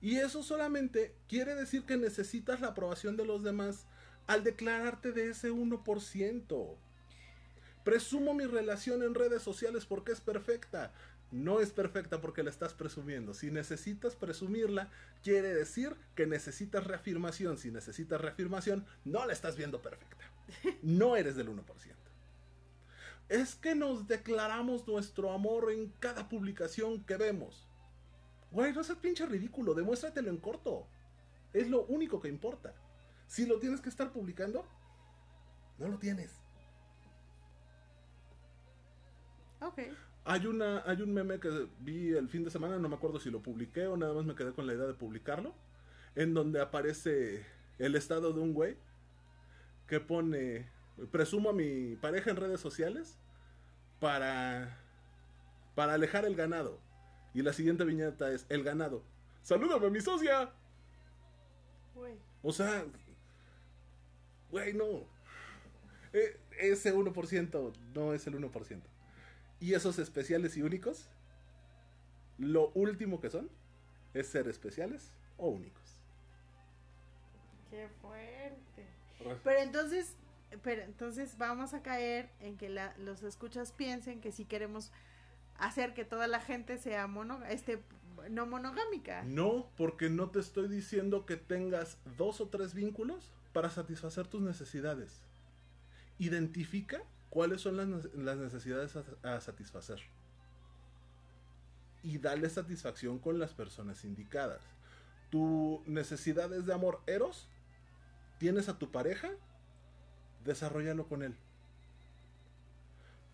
[0.02, 3.86] Y eso solamente quiere decir que necesitas la aprobación de los demás
[4.28, 6.76] al declararte de ese 1%.
[7.84, 10.92] Presumo mi relación en redes sociales porque es perfecta.
[11.32, 13.34] No es perfecta porque la estás presumiendo.
[13.34, 14.90] Si necesitas presumirla,
[15.24, 17.58] quiere decir que necesitas reafirmación.
[17.58, 20.26] Si necesitas reafirmación, no la estás viendo perfecta.
[20.82, 21.64] No eres del 1%.
[23.30, 27.66] Es que nos declaramos nuestro amor en cada publicación que vemos.
[28.52, 30.86] Güey, no seas pinche ridículo, demuéstratelo en corto.
[31.54, 32.76] Es lo único que importa.
[33.28, 34.68] Si lo tienes que estar publicando,
[35.78, 36.41] no lo tienes.
[40.24, 43.32] Hay, una, hay un meme que vi el fin de semana, no me acuerdo si
[43.32, 45.54] lo publiqué o nada más me quedé con la idea de publicarlo,
[46.16, 47.46] en donde aparece
[47.80, 48.78] el estado de un güey
[49.88, 50.70] que pone,
[51.12, 53.18] presumo a mi pareja en redes sociales
[54.00, 54.78] para,
[55.76, 56.80] para alejar el ganado.
[57.34, 59.04] Y la siguiente viñeta es, el ganado.
[59.42, 60.52] Salúdame, mi socia.
[62.44, 62.86] O sea,
[64.50, 65.06] güey, no.
[66.14, 68.82] E, ese 1% no es el 1%.
[69.62, 71.08] Y esos especiales y únicos,
[72.40, 73.50] lo último que son
[74.14, 76.02] es ser especiales o únicos.
[77.70, 78.88] Qué fuerte.
[79.44, 80.16] Pero entonces,
[80.64, 84.92] pero entonces vamos a caer en que los escuchas piensen que si queremos
[85.60, 87.84] hacer que toda la gente sea mono, este,
[88.32, 89.24] no monogámica.
[89.24, 94.42] No, porque no te estoy diciendo que tengas dos o tres vínculos para satisfacer tus
[94.42, 95.22] necesidades.
[96.18, 100.00] Identifica cuáles son las, necesidades a, satisfacer.
[102.04, 104.62] Y dale satisfacción con las personas indicadas.
[105.32, 107.48] Tu necesidad es de amor eros,
[108.38, 109.32] tienes a tu pareja,
[110.44, 111.34] desarrollalo con él.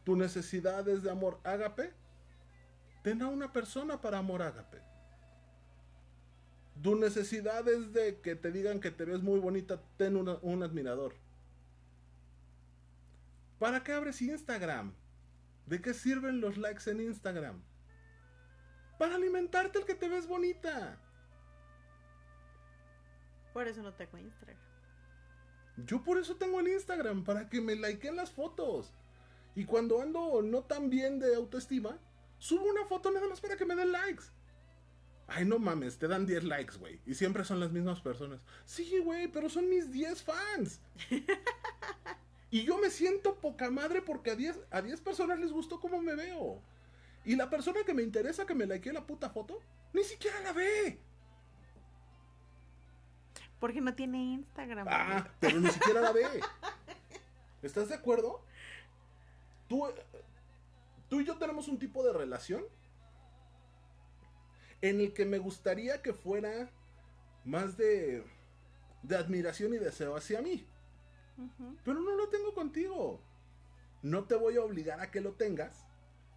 [0.04, 1.92] Tu necesidad es de amor ágape,
[3.04, 4.78] ten a una persona para amor ágape.
[6.84, 11.14] Tu necesidad es de que te digan que te ves muy bonita, ten un admirador
[13.60, 14.94] ¿Para qué abres Instagram?
[15.66, 17.62] ¿De qué sirven los likes en Instagram?
[18.98, 21.00] Para alimentarte el que te ves bonita.
[23.54, 24.58] Por eso no tengo Instagram.
[25.86, 28.94] Yo por eso tengo el Instagram, para que me likeen las fotos.
[29.56, 32.00] Y cuando ando no tan bien de autoestima,
[32.38, 34.26] subo una foto nada más para que me den likes.
[35.28, 37.02] Ay, no mames, te dan 10 likes, güey.
[37.06, 38.40] Y siempre son las mismas personas.
[38.66, 40.80] Sí, güey, pero son mis 10 fans.
[42.50, 46.02] Y yo me siento poca madre porque a 10 a diez personas les gustó cómo
[46.02, 46.62] me veo.
[47.26, 49.60] Y la persona que me interesa que me likee la puta foto,
[49.94, 51.00] ni siquiera la ve.
[53.60, 54.88] Porque no tiene Instagram.
[54.90, 56.26] Ah, pero ni siquiera la ve.
[57.62, 58.42] ¿Estás de acuerdo?
[59.68, 59.86] Tú,
[61.10, 62.64] tú y yo tenemos un tipo de relación
[64.82, 66.70] en el que me gustaría que fuera
[67.44, 68.24] más de,
[69.04, 70.66] de admiración y deseo hacia mí.
[71.38, 71.78] Ujú.
[71.84, 73.22] Pero no lo tengo contigo.
[74.02, 75.86] No te voy a obligar a que lo tengas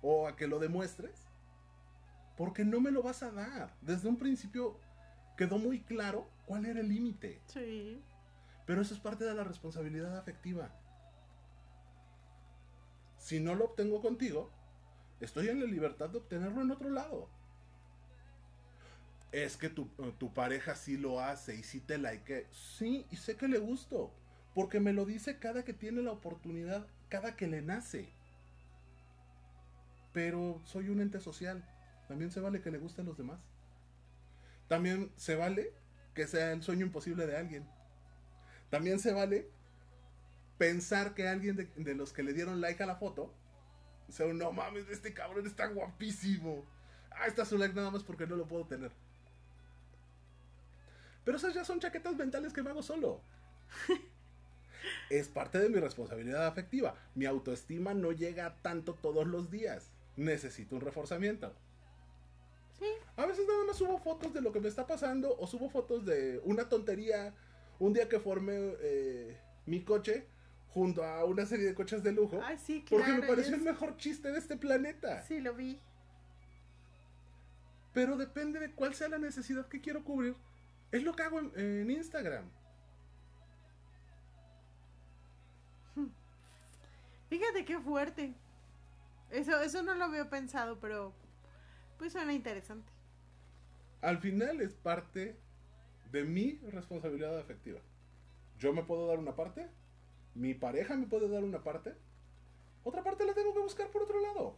[0.03, 1.27] o a que lo demuestres.
[2.37, 3.77] Porque no me lo vas a dar.
[3.83, 4.79] Desde un principio
[5.37, 7.41] quedó muy claro cuál era el límite.
[7.47, 8.03] Sí.
[8.67, 10.71] Pero eso es parte de la responsabilidad afectiva.
[13.19, 14.51] Si no lo obtengo contigo,
[15.21, 17.29] estoy en la libertad de obtenerlo en otro lado.
[19.33, 19.87] Es que tu,
[20.19, 22.49] tu pareja sí lo hace y sí te like.
[22.51, 24.13] Sí, y sé que le gusto.
[24.55, 28.09] Porque me lo dice cada que tiene la oportunidad, cada que le nace.
[30.13, 31.65] Pero soy un ente social.
[32.09, 33.41] También se vale que le guste a los demás.
[34.69, 35.73] También se vale
[36.15, 37.69] que sea el sueño imposible de alguien.
[38.71, 39.49] También se vale
[40.59, 43.33] pensar que alguien de, de los que le dieron like a la foto
[44.13, 46.65] sea un no mames, este cabrón está guapísimo.
[47.11, 48.91] Ah, está su like nada más porque no lo puedo tener.
[51.25, 53.21] Pero esas ya son chaquetas mentales que me hago solo.
[55.11, 56.95] es parte de mi responsabilidad afectiva.
[57.15, 59.91] Mi autoestima no llega tanto todos los días.
[60.17, 61.55] Necesito un reforzamiento.
[62.79, 62.87] Sí.
[63.17, 66.05] A veces nada más subo fotos de lo que me está pasando o subo fotos
[66.05, 67.35] de una tontería.
[67.79, 70.27] Un día que formé eh, mi coche
[70.69, 72.41] junto a una serie de coches de lujo.
[72.43, 73.05] Ay, sí, claro.
[73.05, 75.23] porque me pareció el mejor chiste de este planeta.
[75.23, 75.81] Sí, lo vi.
[77.93, 80.37] Pero depende de cuál sea la necesidad que quiero cubrir.
[80.93, 82.51] Es lo que hago en, en Instagram.
[87.31, 88.35] Fíjate qué fuerte.
[89.31, 91.15] Eso, eso no lo había pensado, pero
[91.97, 92.93] pues suena interesante.
[94.03, 95.37] Al final es parte
[96.11, 97.81] de mi responsabilidad afectiva.
[98.59, 99.69] Yo me puedo dar una parte,
[100.35, 101.95] mi pareja me puede dar una parte,
[102.83, 104.57] otra parte la tengo que buscar por otro lado.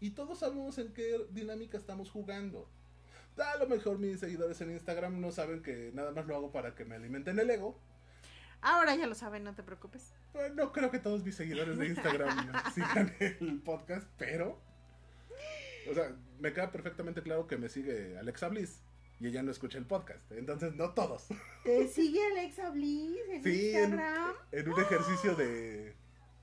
[0.00, 2.68] Y todos sabemos en qué dinámica estamos jugando.
[3.36, 6.74] A lo mejor mis seguidores en Instagram no saben que nada más lo hago para
[6.74, 7.78] que me alimenten el ego.
[8.64, 10.14] Ahora ya lo saben, no te preocupes.
[10.54, 14.58] No creo que todos mis seguidores de Instagram sigan el podcast, pero...
[15.90, 18.80] O sea, me queda perfectamente claro que me sigue Alexa Bliss
[19.20, 20.32] y ella no escucha el podcast.
[20.32, 21.26] Entonces, no todos.
[21.62, 24.34] ¿Te sigue Alexa Bliss en Sí, en, Instagram?
[24.50, 25.94] en un ejercicio de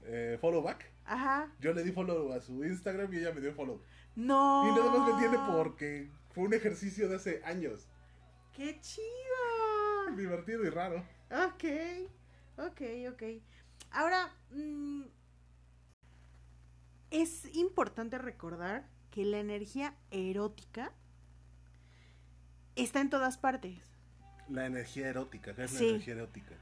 [0.04, 1.52] eh, follow back, Ajá.
[1.60, 3.82] yo le di follow a su Instagram y ella me dio follow.
[4.16, 4.68] No.
[4.70, 7.88] Y nada más me entiende porque fue un ejercicio de hace años.
[8.56, 10.16] ¡Qué chido!
[10.16, 11.04] Divertido y raro.
[11.32, 11.64] Ok,
[12.58, 13.24] ok, ok.
[13.92, 15.04] Ahora, mm,
[17.12, 20.92] es importante recordar que la energía erótica
[22.76, 23.80] está en todas partes.
[24.50, 25.84] La energía erótica, ¿qué es Sí.
[25.86, 26.56] la energía erótica?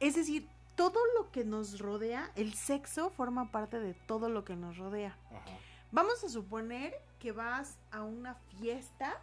[0.00, 4.56] Es decir, todo lo que nos rodea, el sexo forma parte de todo lo que
[4.56, 5.16] nos rodea.
[5.30, 5.58] Ajá.
[5.92, 9.20] Vamos a suponer que vas a una fiesta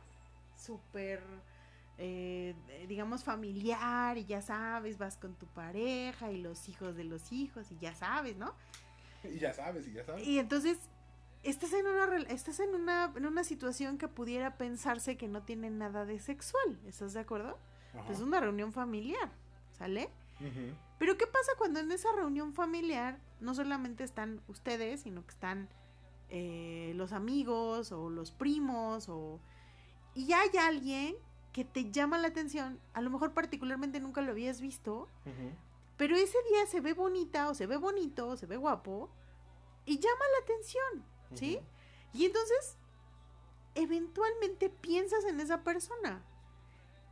[0.58, 1.22] súper,
[1.98, 2.56] eh,
[2.88, 7.72] digamos, familiar y ya sabes, vas con tu pareja y los hijos de los hijos
[7.72, 8.54] y ya sabes, ¿no?
[9.24, 10.28] Y ya sabes, y ya sabes.
[10.28, 10.78] Y entonces
[11.44, 15.70] estás en una estás en una en una situación que pudiera pensarse que no tiene
[15.70, 17.58] nada de sexual, ¿estás de acuerdo?
[17.94, 18.12] Ajá.
[18.12, 19.32] Es una reunión familiar,
[19.78, 20.10] ¿sale?
[21.00, 25.70] Pero ¿qué pasa cuando en esa reunión familiar no solamente están ustedes, sino que están
[26.30, 29.40] eh, los amigos o los primos o...
[30.16, 31.16] Y hay alguien
[31.54, 35.08] que te llama la atención, a lo mejor particularmente nunca lo habías visto,
[35.98, 39.10] pero ese día se ve bonita o se ve bonito o se ve guapo
[39.86, 41.60] y llama la atención, ¿sí?
[42.12, 42.78] Y entonces,
[43.76, 46.22] eventualmente piensas en esa persona.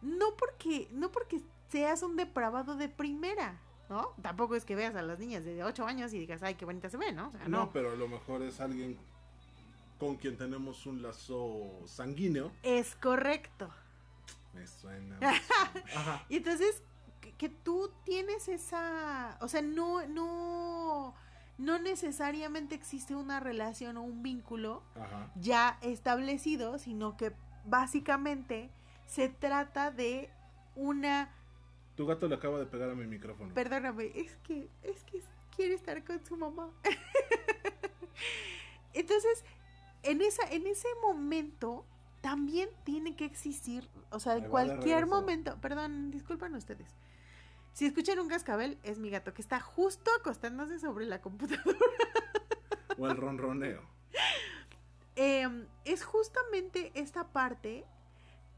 [0.01, 4.13] No porque, no porque seas un depravado de primera, ¿no?
[4.21, 6.89] Tampoco es que veas a las niñas de 8 años y digas, ay, qué bonita
[6.89, 7.27] se ve, ¿no?
[7.27, 7.71] O sea, No, no.
[7.71, 8.97] pero a lo mejor es alguien
[9.99, 12.51] con quien tenemos un lazo sanguíneo.
[12.63, 13.69] Es correcto.
[14.53, 15.15] Me suena.
[15.19, 15.85] me suena.
[15.95, 16.25] Ajá.
[16.29, 16.83] Y entonces,
[17.21, 21.15] que, que tú tienes esa, o sea, no, no,
[21.57, 25.31] no necesariamente existe una relación o un vínculo Ajá.
[25.35, 27.33] ya establecido, sino que
[27.65, 28.71] básicamente
[29.05, 30.29] se trata de
[30.75, 31.29] una
[31.95, 33.53] Tu gato le acaba de pegar a mi micrófono.
[33.53, 35.21] Perdóname, es que, es que
[35.55, 36.71] quiere estar con su mamá.
[38.93, 39.43] Entonces,
[40.03, 41.85] en esa, en ese momento
[42.21, 46.95] también tiene que existir, o sea, en cualquier momento, perdón, disculpen ustedes.
[47.73, 51.77] Si escuchan un cascabel, es mi gato que está justo acostándose sobre la computadora.
[52.97, 53.81] O el ronroneo.
[55.15, 57.85] Em, es justamente esta parte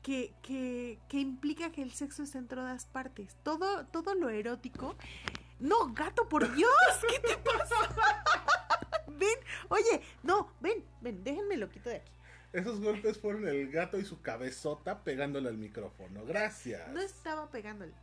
[0.02, 3.38] que, que, que implica que el sexo está en todas partes.
[3.44, 4.96] Todo, todo lo erótico.
[5.60, 6.72] No, gato, por Dios,
[7.08, 8.26] ¿qué te pasa?
[9.08, 9.38] ven,
[9.70, 12.12] oye, no, ven, ven, déjenme lo quito de aquí.
[12.54, 16.24] Esos golpes fueron el gato y su cabezota pegándole al micrófono.
[16.24, 16.88] Gracias.
[16.90, 17.94] No estaba pegándole.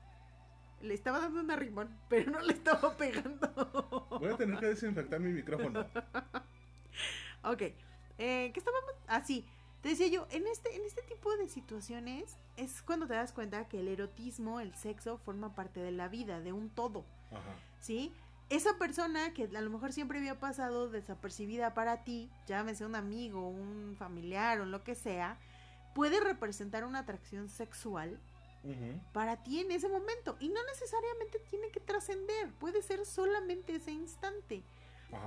[0.80, 4.08] Le estaba dando un arrimón, pero no le estaba pegando.
[4.10, 5.80] Voy a tener que desinfectar mi micrófono.
[7.44, 7.62] ok.
[8.18, 8.92] Eh, ¿Qué estábamos?
[9.06, 9.46] Ah, sí.
[9.82, 13.68] Te decía yo, en este, en este tipo de situaciones es cuando te das cuenta
[13.68, 17.06] que el erotismo, el sexo, forma parte de la vida, de un todo.
[17.30, 17.54] Ajá.
[17.80, 18.12] ¿Sí?
[18.50, 23.48] Esa persona que a lo mejor siempre había pasado desapercibida para ti, llámese un amigo,
[23.48, 25.38] un familiar o lo que sea,
[25.94, 28.18] puede representar una atracción sexual
[29.12, 30.36] para ti en ese momento.
[30.40, 34.64] Y no necesariamente tiene que trascender, puede ser solamente ese instante,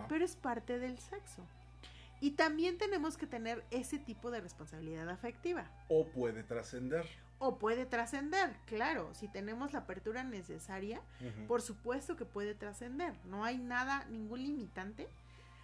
[0.10, 1.44] pero es parte del sexo.
[2.20, 5.72] Y también tenemos que tener ese tipo de responsabilidad afectiva.
[5.88, 7.06] O puede trascender.
[7.46, 11.02] O puede trascender, claro, si tenemos la apertura necesaria,
[11.46, 13.14] por supuesto que puede trascender.
[13.26, 15.10] No hay nada, ningún limitante.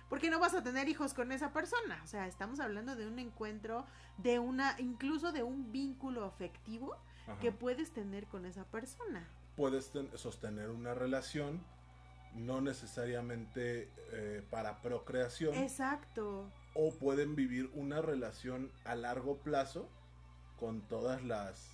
[0.10, 2.02] Porque no vas a tener hijos con esa persona.
[2.04, 3.86] O sea, estamos hablando de un encuentro,
[4.18, 7.40] de una, incluso de un vínculo afectivo Ajá.
[7.40, 9.26] que puedes tener con esa persona.
[9.56, 11.64] Puedes ten- sostener una relación,
[12.34, 16.52] no necesariamente eh, para procreación, Exacto.
[16.74, 19.88] o pueden vivir una relación a largo plazo
[20.60, 21.72] con todas las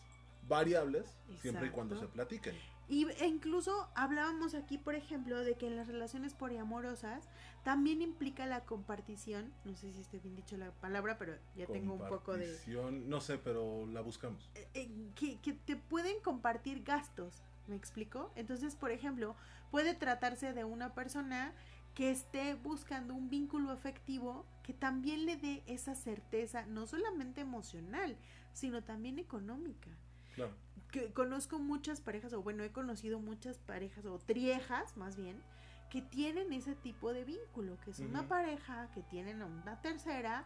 [0.48, 2.14] variables, siempre y cuando se Exacto.
[2.14, 2.56] platiquen.
[2.88, 7.28] Y, e incluso hablábamos aquí, por ejemplo, de que en las relaciones poliamorosas
[7.64, 9.52] también implica la compartición.
[9.66, 12.46] No sé si esté bien dicho la palabra, pero ya tengo un poco de...
[12.46, 14.52] Compartición, No sé, pero la buscamos.
[14.54, 18.32] eh, eh, que, que te pueden compartir gastos, ¿me explico?
[18.36, 19.36] Entonces, por ejemplo,
[19.72, 21.54] puede tratarse de una persona
[21.96, 28.16] que esté buscando un vínculo afectivo que también le dé esa certeza, no solamente emocional,
[28.56, 29.92] sino también económica.
[30.34, 30.54] Claro.
[30.92, 35.40] Que conozco muchas parejas, o bueno, he conocido muchas parejas, o triejas más bien,
[35.90, 40.46] que tienen ese tipo de vínculo, que es una pareja que tienen una tercera,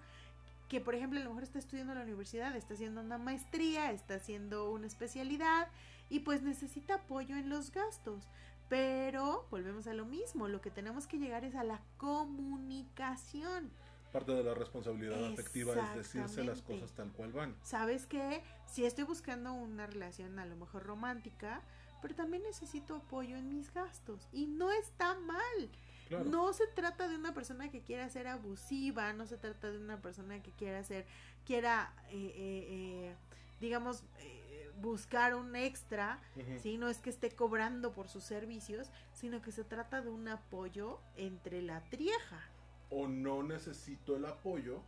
[0.67, 3.91] que por ejemplo a lo mejor está estudiando en la universidad, está haciendo una maestría,
[3.91, 5.67] está haciendo una especialidad
[6.09, 8.27] y pues necesita apoyo en los gastos.
[8.69, 13.71] Pero volvemos a lo mismo, lo que tenemos que llegar es a la comunicación.
[14.11, 17.55] Parte de la responsabilidad afectiva es decirse las cosas tal cual van.
[17.63, 18.41] ¿Sabes qué?
[18.65, 21.61] Si estoy buscando una relación a lo mejor romántica,
[22.01, 24.27] pero también necesito apoyo en mis gastos.
[24.31, 25.69] Y no está mal.
[26.07, 26.25] Claro.
[26.25, 30.01] No se trata de una persona que quiera ser abusiva, no se trata de una
[30.01, 31.05] persona que quiera ser,
[31.45, 33.15] quiera, eh, eh, eh,
[33.61, 36.19] digamos, eh, buscar un extra.
[36.63, 36.77] ¿sí?
[36.77, 40.99] No es que esté cobrando por sus servicios, sino que se trata de un apoyo
[41.15, 42.41] entre la trieja.
[42.89, 44.81] O no necesito el apoyo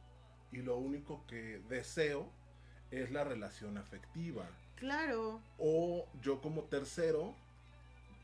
[0.52, 2.30] y lo único que deseo
[2.90, 4.46] es la relación afectiva.
[4.76, 7.36] Claro, O yo como tercero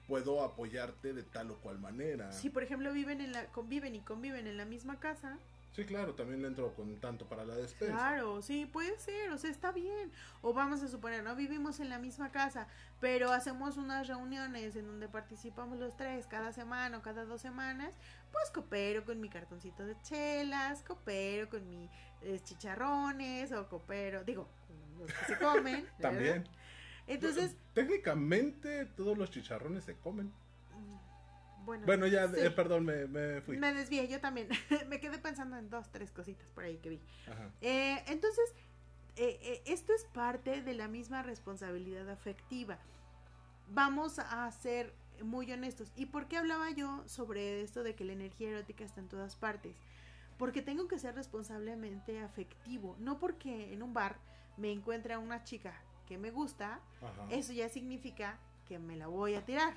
[0.07, 2.32] puedo apoyarte de tal o cual manera.
[2.32, 5.38] si por ejemplo viven en la, conviven y conviven en la misma casa,
[5.78, 7.93] Sí, claro, también le entro con tanto para la despensa.
[7.93, 10.11] Claro, sí, puede ser, o sea, está bien.
[10.41, 12.67] O vamos a suponer, no vivimos en la misma casa,
[12.99, 17.93] pero hacemos unas reuniones en donde participamos los tres cada semana o cada dos semanas,
[18.32, 21.91] pues coopero con mi cartoncito de chelas, coopero con mis
[22.23, 24.49] eh, chicharrones, o coopero, digo,
[24.97, 25.84] los que se comen.
[25.99, 26.01] ¿verdad?
[26.01, 26.49] También.
[27.05, 30.34] Entonces, Técnicamente todos los chicharrones se comen.
[31.68, 31.86] Bueno.
[31.86, 32.36] Bueno, ya, sí.
[32.39, 33.57] eh, perdón, me, me fui.
[33.57, 34.47] Me desvié, yo también.
[34.88, 37.01] me quedé pensando en dos, tres cositas por ahí que vi.
[37.32, 37.51] Ajá.
[37.61, 38.55] Eh, entonces,
[39.18, 42.80] eh, eh, esto es parte de la misma responsabilidad afectiva.
[43.70, 45.91] Vamos a ser muy honestos.
[45.95, 49.36] ¿Y por qué hablaba yo sobre esto de que la energía erótica está en todas
[49.36, 49.76] partes?
[50.38, 52.95] Porque tengo que ser responsablemente afectivo.
[52.99, 54.18] No porque en un bar
[54.55, 55.74] me encuentre a una chica
[56.07, 57.28] que me gusta, Ajá.
[57.32, 59.74] eso ya significa que me la voy a tirar.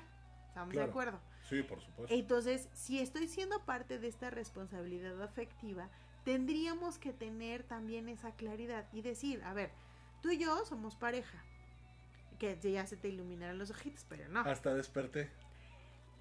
[0.47, 0.85] ¿Estamos Claro.
[0.87, 1.19] de acuerdo?
[1.49, 2.13] Sí, por supuesto.
[2.13, 5.89] Entonces, si estoy siendo parte de esta responsabilidad afectiva,
[6.23, 9.71] tendríamos que tener también esa claridad y decir, a ver,
[10.21, 11.43] tú y yo somos pareja.
[12.39, 14.39] Que ya se te iluminaron los ojitos, pero no.
[14.39, 15.29] Hasta desperté.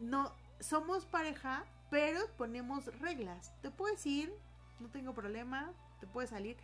[0.01, 3.55] No, somos pareja, pero ponemos reglas.
[3.63, 4.33] Te puedes ir,
[4.81, 6.57] no tengo problema, te puedes salir.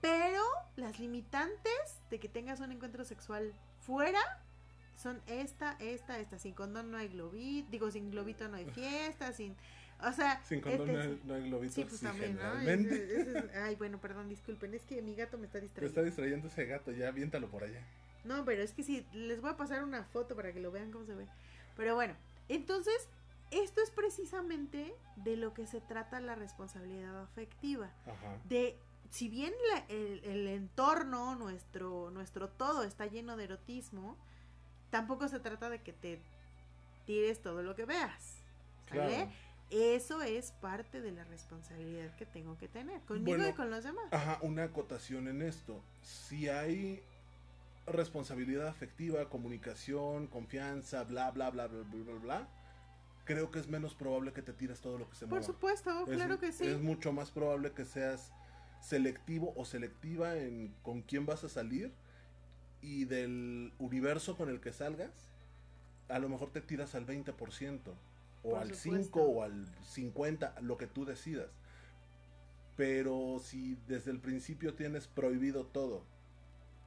[0.00, 0.42] Pero
[0.76, 4.20] las limitantes de que tengas un encuentro sexual fuera
[4.98, 6.38] son esta, esta, esta.
[6.38, 9.56] Sin condón no hay globito, digo, sin globito no hay fiesta, sin...
[10.00, 10.42] O sea...
[10.44, 11.74] Sin condón este no hay, no hay globitos.
[11.74, 12.40] Sí, pues sí, también, ¿no?
[12.42, 12.94] generalmente.
[12.94, 15.88] Ese- ese es- ay, bueno, perdón, disculpen, es que mi gato me está Me distrayendo.
[15.88, 17.80] está distrayendo ese gato, ya aviéntalo por allá.
[18.24, 20.90] No, pero es que sí, les voy a pasar una foto para que lo vean
[20.90, 21.26] cómo se ve.
[21.76, 22.14] Pero bueno,
[22.48, 23.08] entonces,
[23.50, 27.90] esto es precisamente de lo que se trata la responsabilidad afectiva.
[28.06, 28.36] Ajá.
[28.48, 28.76] De
[29.10, 34.16] si bien la- el, el entorno, nuestro, nuestro todo está lleno de erotismo,
[34.90, 36.18] tampoco se trata de que te
[37.06, 38.36] tires todo lo que veas.
[38.88, 39.06] ¿Sale?
[39.16, 39.30] Claro.
[39.70, 43.84] Eso es parte de la responsabilidad que tengo que tener conmigo Bueno, y con los
[43.84, 44.06] demás.
[44.12, 45.82] Ajá, una acotación en esto.
[46.02, 47.02] Si hay
[47.86, 52.48] responsabilidad afectiva, comunicación, confianza, bla, bla, bla, bla, bla, bla, bla,
[53.24, 55.44] creo que es menos probable que te tires todo lo que se Por mueva.
[55.46, 56.66] supuesto, Es- claro que sí.
[56.66, 58.32] Es mucho más probable que seas
[58.80, 61.92] selectivo o selectiva en con quién vas a salir
[62.82, 65.10] y del universo con el que salgas,
[66.08, 67.80] a lo mejor te tiras al 20%
[68.42, 69.18] o Por al supuesto.
[69.18, 71.50] 5 o al 50, lo que tú decidas.
[72.76, 76.04] Pero si desde el principio tienes prohibido todo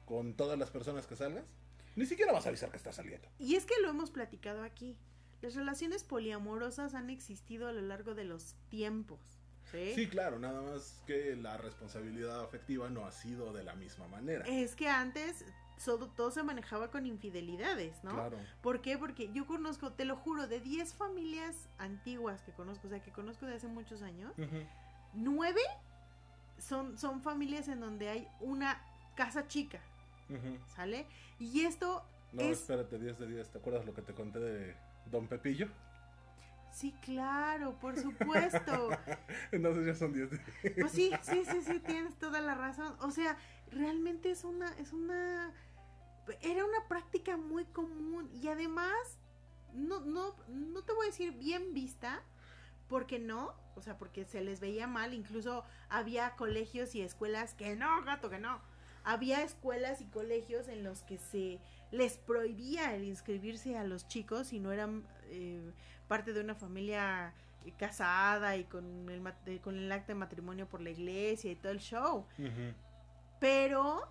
[0.06, 1.44] con todas las personas que salgas,
[1.96, 3.28] ni siquiera vas a avisar que estás saliendo.
[3.38, 4.96] Y es que lo hemos platicado aquí.
[5.42, 9.20] Las relaciones poliamorosas han existido a lo largo de los tiempos.
[9.70, 9.92] ¿sí?
[9.94, 14.46] Sí, claro, nada más que la responsabilidad afectiva no ha sido de la misma manera.
[14.46, 15.44] Es que antes
[16.16, 18.12] todo, se manejaba con infidelidades, ¿no?
[18.12, 18.38] Claro.
[18.60, 18.98] ¿Por qué?
[18.98, 23.10] Porque yo conozco, te lo juro, de 10 familias antiguas que conozco, o sea, que
[23.10, 24.32] conozco de hace muchos años,
[25.14, 25.60] nueve
[26.58, 28.80] son, son familias en donde hay una
[29.14, 29.80] casa chica.
[30.74, 31.06] ¿sale?
[31.38, 32.02] Y esto
[32.32, 32.60] No, es...
[32.60, 33.48] espérate, 10 de 10.
[33.50, 34.76] ¿Te acuerdas lo que te conté de
[35.10, 35.68] Don Pepillo?
[36.70, 38.88] Sí, claro, por supuesto.
[39.52, 40.74] Entonces ya son 10 de 10.
[40.80, 42.96] Pues sí, sí, sí, sí, tienes toda la razón.
[43.00, 43.36] O sea,
[43.72, 45.52] realmente es una, es una,
[46.40, 49.18] era una práctica muy común y además,
[49.72, 52.22] no, no, no te voy a decir bien vista,
[52.88, 57.74] porque no, o sea, porque se les veía mal, incluso había colegios y escuelas que
[57.74, 58.60] no, gato, que no.
[59.04, 61.58] Había escuelas y colegios en los que se
[61.90, 65.72] les prohibía el inscribirse a los chicos si no eran eh,
[66.06, 70.80] parte de una familia eh, casada y con el, con el acta de matrimonio por
[70.80, 72.26] la iglesia y todo el show.
[73.42, 74.08] Pero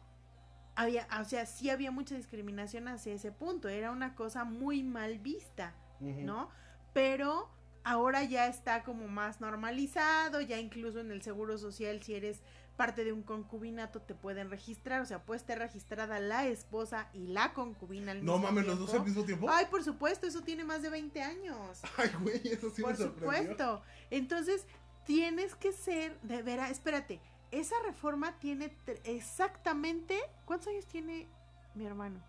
[0.76, 3.70] había, o sea, sí había mucha discriminación hacia ese punto.
[3.70, 5.74] Era una cosa muy mal vista.
[6.02, 6.50] ¿no?
[6.94, 7.48] Pero
[7.86, 12.42] ahora ya está como más normalizado, ya incluso en el seguro social, si eres
[12.76, 17.28] parte de un concubinato, te pueden registrar, o sea, puede estar registrada la esposa y
[17.28, 19.06] la concubina al No mismo mames, los dos al tiempo.
[19.08, 19.48] mismo tiempo.
[19.50, 21.80] Ay, por supuesto, eso tiene más de 20 años.
[21.98, 23.42] Ay, güey, eso sí Por me sorprendió.
[23.42, 23.82] supuesto.
[24.10, 24.66] Entonces,
[25.06, 27.22] tienes que ser, de veras, espérate,
[27.52, 28.74] esa reforma tiene
[29.04, 31.28] exactamente, ¿cuántos años tiene
[31.76, 32.20] mi hermano?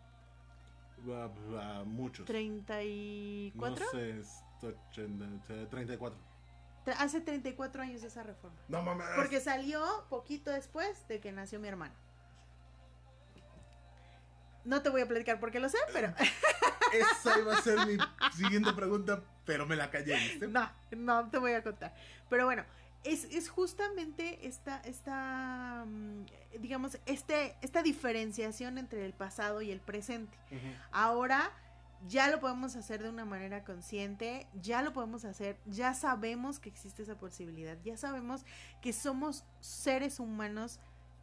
[1.08, 2.26] Va- va, muchos.
[2.28, 3.52] ¿34?
[3.54, 6.18] No sé, es 80, 34.
[6.84, 8.56] Tra- Hace 34 años esa reforma.
[8.68, 9.06] No mames.
[9.16, 11.94] Porque salió poquito después de que nació mi hermano.
[14.64, 16.14] No te voy a platicar porque lo sé, pero
[16.92, 17.96] Esa iba a ser mi
[18.36, 20.46] siguiente pregunta, pero me la callé, ¿viste?
[20.46, 21.92] no, no te voy a contar.
[22.28, 22.64] Pero bueno,
[23.05, 29.80] es, es justamente esta, esta, mm, digamos, este, esta diferenciación entre el pasado y el
[29.80, 30.36] presente.
[30.90, 31.51] Ahora
[32.09, 36.68] ya lo podemos hacer de una manera consciente, ya lo podemos hacer, ya sabemos que
[36.68, 38.44] existe esa posibilidad, ya sabemos
[38.81, 40.81] que somos seres humanos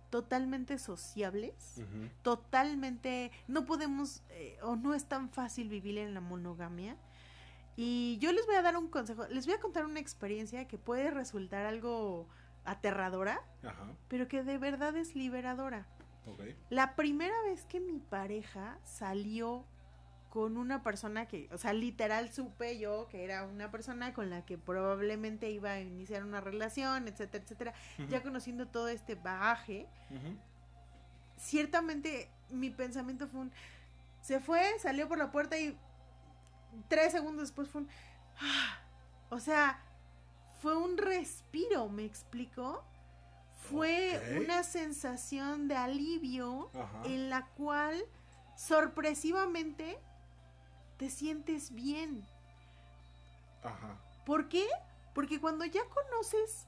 [0.10, 1.82] totalmente sociables,
[2.24, 6.98] totalmente, no podemos eh, o no es tan fácil vivir en la monogamia.
[7.82, 10.78] Y yo les voy a dar un consejo, les voy a contar una experiencia que
[10.78, 12.28] puede resultar algo
[12.66, 15.86] aterradora, Ajá, pero que de verdad es liberadora.
[16.26, 16.42] ok.
[16.70, 19.64] La primera vez que mi pareja salió
[20.30, 24.46] con una persona que, o sea, literal supe yo que era una persona con la
[24.46, 27.74] que probablemente iba a iniciar una relación, etcétera, etcétera,
[28.10, 29.88] ya conociendo todo este bagaje,
[31.38, 33.52] ciertamente mi pensamiento fue un,
[34.22, 35.78] se fue, salió por la puerta y
[36.88, 37.90] tres segundos después fue un,
[38.42, 38.78] ah,
[39.30, 39.82] o sea,
[40.62, 42.84] fue un respiro, ¿me explico?
[43.70, 47.02] Fue una sensación de alivio Ajá.
[47.06, 48.02] en la cual
[48.56, 50.00] sorpresivamente
[50.98, 52.26] te sientes bien.
[53.64, 53.98] Ajá.
[54.26, 54.66] ¿Por qué?
[55.14, 56.68] Porque cuando ya conoces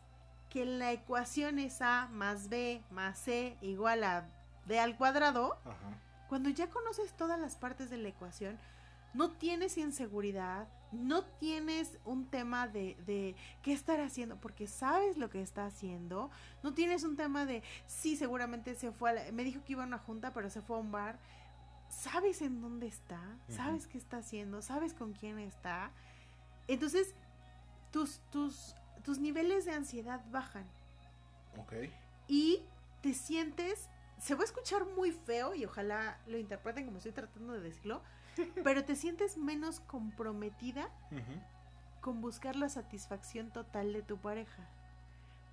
[0.50, 4.28] que la ecuación es A más B más C igual a
[4.66, 5.98] D al cuadrado, Ajá.
[6.30, 8.60] cuando ya conoces todas las partes de la ecuación,
[9.14, 15.30] no tienes inseguridad, no tienes un tema de, de qué estar haciendo, porque sabes lo
[15.30, 16.30] que está haciendo,
[16.64, 19.84] no tienes un tema de, sí, seguramente se fue, a la- me dijo que iba
[19.84, 21.18] a una junta, pero se fue a un bar,
[21.90, 25.92] sabes en dónde está, sabes qué está haciendo, sabes con quién está,
[26.68, 27.14] entonces
[27.92, 30.66] tus, tus, tus niveles de ansiedad bajan.
[31.58, 31.74] Ok.
[32.28, 32.62] y
[33.02, 33.90] te sientes,
[34.20, 38.02] se va a escuchar muy feo y ojalá lo interpreten como estoy tratando de decirlo,
[38.64, 40.90] pero te sientes menos comprometida
[42.02, 44.68] con buscar la satisfacción total de tu pareja.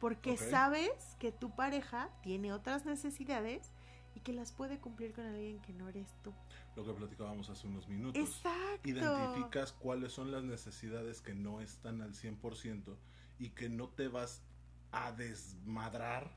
[0.01, 3.73] porque sabes que tu pareja tiene otras necesidades
[4.15, 6.33] y que las puede cumplir con alguien que no eres tú.
[6.77, 8.21] Lo que platicábamos hace unos minutos.
[8.21, 8.89] Exacto.
[8.89, 12.97] Identificas cuáles son las necesidades que no están al 100%
[13.39, 14.43] y que no te vas
[14.93, 16.31] a desmadrar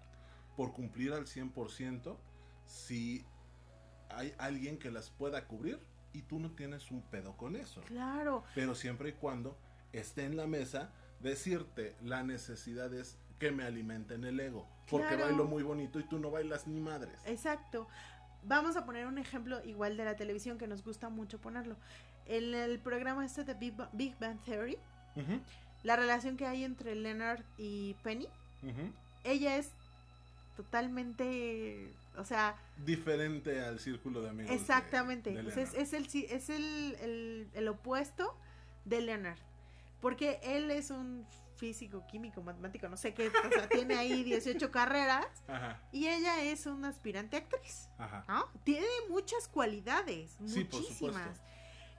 [0.58, 2.18] por cumplir al 100%
[2.66, 3.26] si
[4.10, 5.80] hay alguien que las pueda cubrir
[6.14, 7.82] y tú no tienes un pedo con eso.
[7.82, 9.58] Claro, Pero siempre y cuando
[9.94, 10.90] esté en la mesa,
[11.22, 14.68] decirte la necesidad es que me alimenten el ego.
[14.90, 15.26] Porque Claro.
[15.26, 17.18] bailo muy bonito y tú no bailas ni madres.
[17.26, 17.88] exacto.
[18.44, 21.76] Vamos a poner un ejemplo igual de la televisión que nos gusta mucho ponerlo.
[22.26, 24.78] En el programa este de Big Ba- Big Bang Theory,
[25.84, 28.28] la relación que hay entre Leonard y Penny,
[29.24, 29.70] ella es
[30.58, 34.52] totalmente, o sea, Diferente al círculo de amigos.
[34.54, 38.38] exactamente, de o sea, es, es el, es el, el- el opuesto
[38.86, 39.38] de Leonard,
[40.00, 41.26] porque él es un
[41.56, 46.42] físico, químico, matemático, no sé qué, o sea, tiene ahí 18 carreras Ajá, y ella
[46.44, 47.88] es una aspirante actriz.
[48.00, 48.26] ajá.
[48.28, 48.46] ¿no?
[48.64, 51.40] Tiene muchas cualidades, Sí, muchísimas.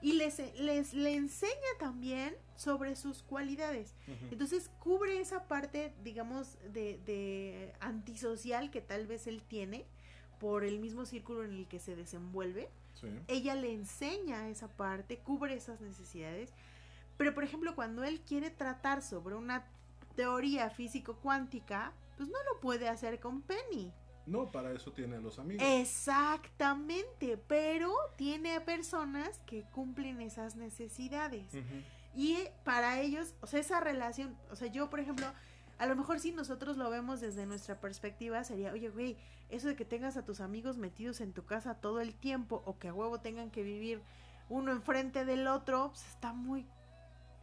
[0.01, 3.95] y les, les le enseña también sobre sus cualidades.
[4.31, 9.85] Entonces cubre esa parte, digamos, de, de antisocial que tal vez él tiene
[10.43, 12.69] por el mismo círculo en el que se desenvuelve.
[12.95, 13.07] Sí.
[13.29, 16.51] Ella le enseña esa parte, cubre esas necesidades.
[17.15, 19.65] Pero, por ejemplo, cuando él quiere tratar sobre una
[20.17, 23.93] teoría físico-cuántica, pues no lo puede hacer con Penny.
[24.25, 25.63] No, para eso tiene a los amigos.
[25.65, 31.53] Exactamente, pero tiene personas que cumplen esas necesidades.
[31.53, 31.83] Ujú.
[32.15, 35.25] Y para ellos, o sea, esa relación, o sea, yo, por ejemplo,
[35.77, 39.17] a lo mejor si nosotros lo vemos desde nuestra perspectiva, sería, oye, güey,
[39.49, 42.77] eso de que tengas a tus amigos metidos en tu casa todo el tiempo o
[42.77, 44.01] que a huevo tengan que vivir
[44.49, 46.65] uno enfrente del otro, pues está muy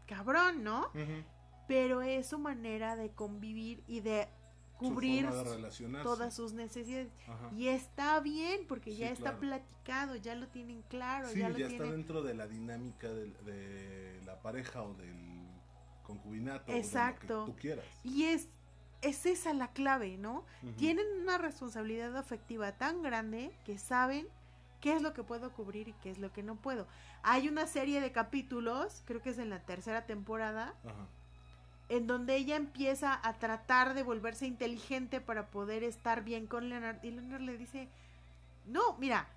[0.06, 0.86] cabrón, ¿no?
[0.88, 1.24] Ujú.
[1.68, 4.28] Pero es su manera de convivir y de
[4.76, 7.08] cubrir de todas sus necesidades.
[7.28, 7.50] Ajá.
[7.54, 9.40] Y está bien, porque Sí, ya está claro.
[9.40, 11.90] platicado, ya lo tienen claro, Sí, ya ya, lo está tienen.
[11.92, 15.29] dentro de la dinámica de, la pareja o del
[16.10, 16.72] concubinato.
[16.72, 17.26] Exacto.
[17.26, 17.84] de lo que tú quieras.
[18.04, 18.48] Y es,
[19.02, 20.44] es esa la clave, ¿no?
[20.76, 24.26] Tienen una responsabilidad afectiva tan grande que saben
[24.80, 26.86] qué es lo que puedo cubrir y qué es lo que no puedo.
[27.22, 31.06] Hay una serie de capítulos, creo que es en la tercera temporada, Ajá.
[31.88, 37.02] en donde ella empieza a tratar de volverse inteligente para poder estar bien con Leonard.
[37.04, 37.88] Y Leonard le dice,
[38.66, 39.28] no, mira,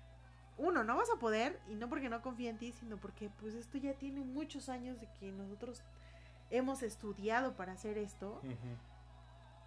[0.56, 3.54] uno, no vas a poder, y no porque no confía en ti, sino porque pues
[3.54, 5.82] esto ya tiene muchos años de que nosotros
[6.56, 8.40] hemos estudiado para hacer esto.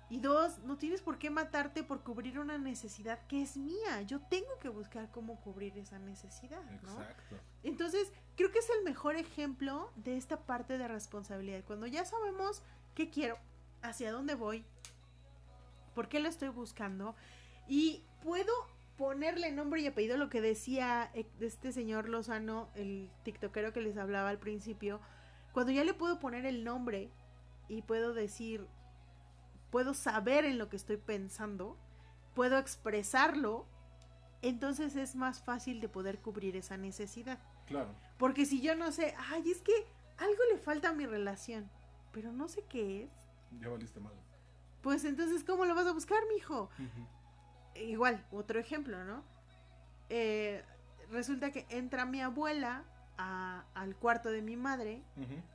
[0.10, 4.02] Y dos, no tienes por qué matarte por cubrir una necesidad que es mía.
[4.04, 7.02] Yo tengo que buscar cómo cubrir esa necesidad, ¿no?
[7.02, 7.36] Exacto.
[7.64, 11.64] Entonces, creo que es el mejor ejemplo de esta parte de responsabilidad.
[11.66, 12.64] Cuando ya sabemos
[12.96, 13.38] qué quiero,
[13.82, 14.64] hacia dónde voy,
[15.94, 17.16] por qué lo estoy buscando,
[17.68, 18.54] y puedo
[18.98, 23.98] ponerle nombre y apellido lo que decía eh, este señor Lozano, el tiktokero que les
[23.98, 25.02] hablaba al principio,
[25.58, 27.10] cuando ya le puedo poner el nombre
[27.68, 28.68] y puedo decir,
[29.72, 31.80] puedo saber en lo que estoy pensando,
[32.36, 33.66] puedo expresarlo,
[34.44, 37.40] entonces es más fácil de poder cubrir esa necesidad.
[37.66, 37.90] Claro.
[38.20, 39.74] Porque si yo no sé, ay, es que
[40.20, 41.68] algo le falta a mi relación,
[42.12, 43.12] pero no sé qué es,
[43.60, 44.14] Ya valiste mal.
[44.84, 46.70] pues entonces, ¿cómo lo vas a buscar, mijo?
[46.78, 47.82] Ujú.
[47.82, 49.24] Igual, otro ejemplo, ¿no?
[50.10, 50.64] Eh,
[51.10, 52.84] resulta que entra mi abuela
[53.18, 55.02] a- al cuarto de mi madre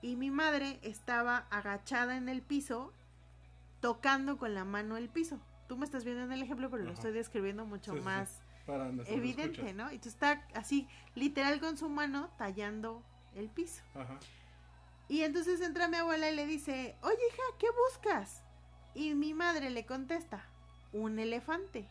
[0.02, 2.92] y mi madre estaba agachada en el piso,
[3.80, 5.38] tocando con la mano el piso.
[5.68, 8.04] Tú me estás viendo en el ejemplo, pero lo estoy describiendo mucho Sí, sí, sí.
[8.04, 8.40] más
[9.08, 9.72] evidente.
[9.72, 9.90] ¿no?
[9.92, 13.02] Y tú está así, literal con su mano, tallando
[13.34, 13.82] el piso.
[13.94, 14.18] Ajá.
[15.08, 18.42] Y entonces entra mi abuela y le dice, oye hija, ¿qué buscas?
[18.94, 20.44] Y mi madre le contesta,
[20.92, 21.88] un elefante.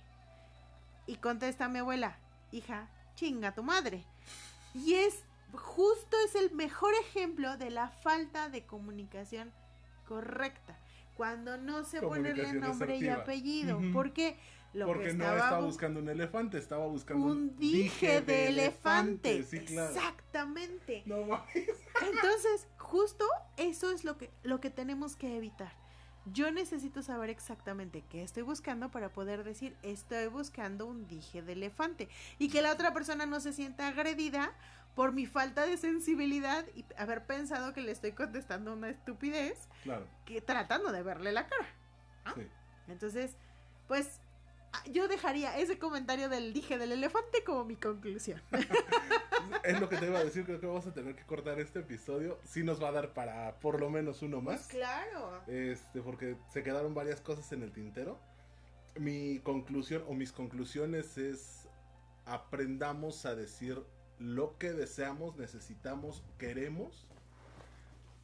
[1.08, 2.18] Y contesta mi abuela,
[2.52, 4.06] hija, chinga tu madre.
[4.74, 5.24] Y es
[5.54, 9.52] justo es el mejor ejemplo de la falta de comunicación
[10.08, 10.78] correcta.
[11.16, 13.80] Cuando no sé ponerle nombre y apellido.
[13.94, 14.38] Porque
[14.74, 18.48] lo Porque que no estaba estaba bu- buscando un elefante, estaba buscando un dije de
[18.48, 19.44] elefante.
[19.44, 19.94] Sí, claro.
[19.94, 21.04] Exactamente.
[21.06, 21.44] No.
[22.02, 23.26] Entonces, justo
[23.58, 25.74] eso es lo que, lo que tenemos que evitar.
[26.26, 31.54] Yo necesito saber exactamente qué estoy buscando para poder decir estoy buscando un dije de
[31.54, 34.54] elefante y que la otra persona no se sienta agredida
[34.96, 40.06] por mi falta de sensibilidad y haber pensado que le estoy contestando una estupidez Claro.
[40.26, 41.66] que tratando de verle la cara.
[42.36, 42.48] Sí.
[42.88, 43.36] Entonces,
[43.88, 44.21] pues
[44.92, 48.42] yo dejaría ese comentario del dije del elefante como mi conclusión.
[49.64, 51.80] es lo que te iba a decir, creo que vamos a tener que cortar este
[51.80, 52.40] episodio.
[52.46, 54.68] Sí nos va a dar para por lo menos uno Pues más.
[54.68, 55.42] claro.
[55.48, 58.20] Este, porque se quedaron varias cosas en el tintero.
[58.96, 61.68] Mi conclusión o mis conclusiones es
[62.26, 63.82] aprendamos a decir
[64.20, 67.08] lo que deseamos, necesitamos, queremos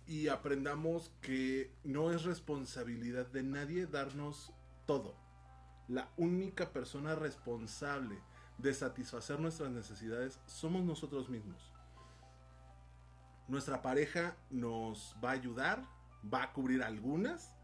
[0.06, 4.54] y aprendamos que no es responsabilidad de nadie darnos
[4.86, 5.16] todo.
[5.88, 8.20] La única persona responsable
[8.58, 11.72] de satisfacer nuestras necesidades somos nosotros mismos.
[13.48, 15.84] Nuestra pareja nos va a ayudar,
[16.34, 17.56] va a cubrir algunas,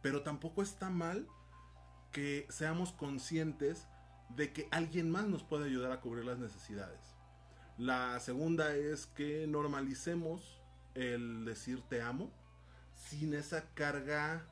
[0.00, 1.28] pero tampoco está mal
[2.12, 3.86] que seamos conscientes
[4.30, 7.00] de que alguien más nos puede ayudar a cubrir las necesidades.
[7.76, 10.60] La segunda es que normalicemos
[10.94, 12.30] el decir te amo
[12.94, 14.46] sin esa carga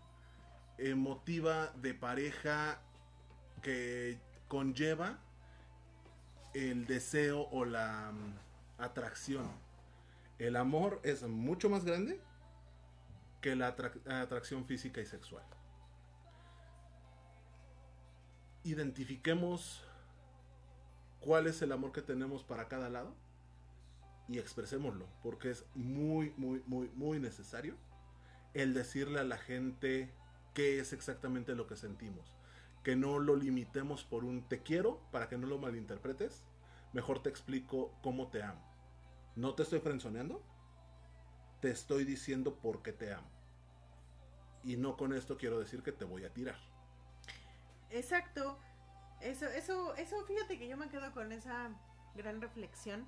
[0.78, 2.80] emotiva de pareja
[3.66, 4.16] que
[4.46, 5.18] conlleva
[6.54, 9.50] el deseo o la mm, atracción.
[10.38, 12.20] El amor es mucho más grande
[13.40, 15.42] que la atrac- atracción física y sexual.
[18.62, 19.82] Identifiquemos
[21.18, 23.16] cuál es el amor que tenemos para cada lado
[24.28, 27.74] y expresémoslo, porque es muy, muy, muy, muy necesario
[28.54, 30.14] el decirle a la gente
[30.54, 32.35] qué es exactamente lo que sentimos.
[32.86, 36.44] Que no lo limitemos por un te quiero para que no lo malinterpretes.
[36.92, 38.62] Mejor te explico cómo te amo.
[39.34, 40.40] No te estoy frenzoneando,
[41.60, 43.26] te estoy diciendo por qué te amo.
[44.62, 46.60] Y no con esto quiero decir que te voy a tirar.
[47.90, 48.56] Exacto.
[49.20, 51.70] Eso, eso, eso, fíjate que yo me quedo con esa
[52.14, 53.04] gran reflexión.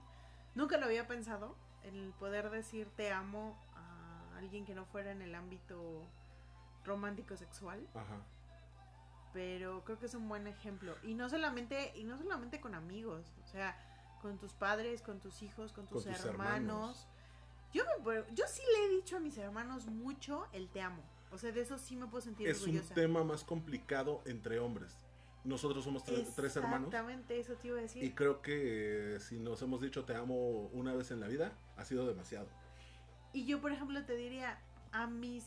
[0.56, 5.22] Nunca lo había pensado, el poder decir te amo a alguien que no fuera en
[5.22, 6.04] el ámbito
[6.84, 8.24] romántico sexual, Ajá.
[9.38, 10.96] Pero creo que es un buen ejemplo.
[11.04, 13.76] Y no solamente, y no solamente con amigos, o sea,
[14.20, 17.06] con tus padres, con tus hijos, con tus, Con tus hermanos.
[17.72, 21.04] Yo me puedo- yo sí le he dicho a mis hermanos mucho el te amo.
[21.30, 22.94] O sea, de eso sí me puedo sentir Es un orgullosa.
[22.94, 24.98] tema más complicado entre hombres.
[25.44, 26.88] Nosotros somos tre- tres hermanos.
[26.88, 28.02] Exactamente, eso te iba a decir.
[28.02, 30.34] Y creo que eh, si nos hemos dicho te amo
[30.72, 32.48] una vez en la vida, ha sido demasiado.
[33.32, 34.58] Y yo, por ejemplo, te diría,
[34.90, 35.44] a mis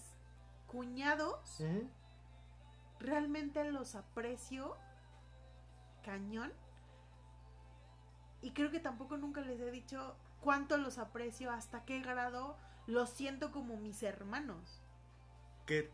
[0.68, 1.62] cuñados,
[3.02, 4.76] realmente los aprecio
[6.04, 6.52] cañón.
[8.42, 12.58] Y creo que tampoco nunca les he dicho cuánto los aprecio, hasta qué grado
[12.88, 14.82] los siento como mis hermanos.
[15.66, 15.92] Que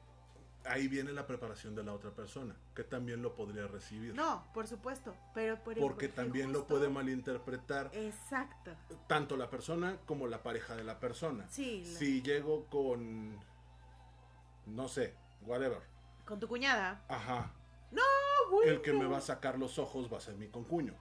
[0.66, 4.16] ahí viene la preparación de la otra persona, que también lo podría recibir.
[4.16, 8.72] No, por supuesto, pero por porque también lo puede malinterpretar Exacto.
[9.08, 11.48] tanto la persona como la pareja de la persona.
[11.50, 13.38] Sí, la- Si llego con,
[14.66, 15.82] no sé, whatever,
[16.28, 17.02] con tu cuñada.
[17.08, 17.52] ajá,
[17.98, 18.72] ¡Ah, bueno!
[18.72, 20.94] el que me va a sacar los ojos va a ser mi concuño.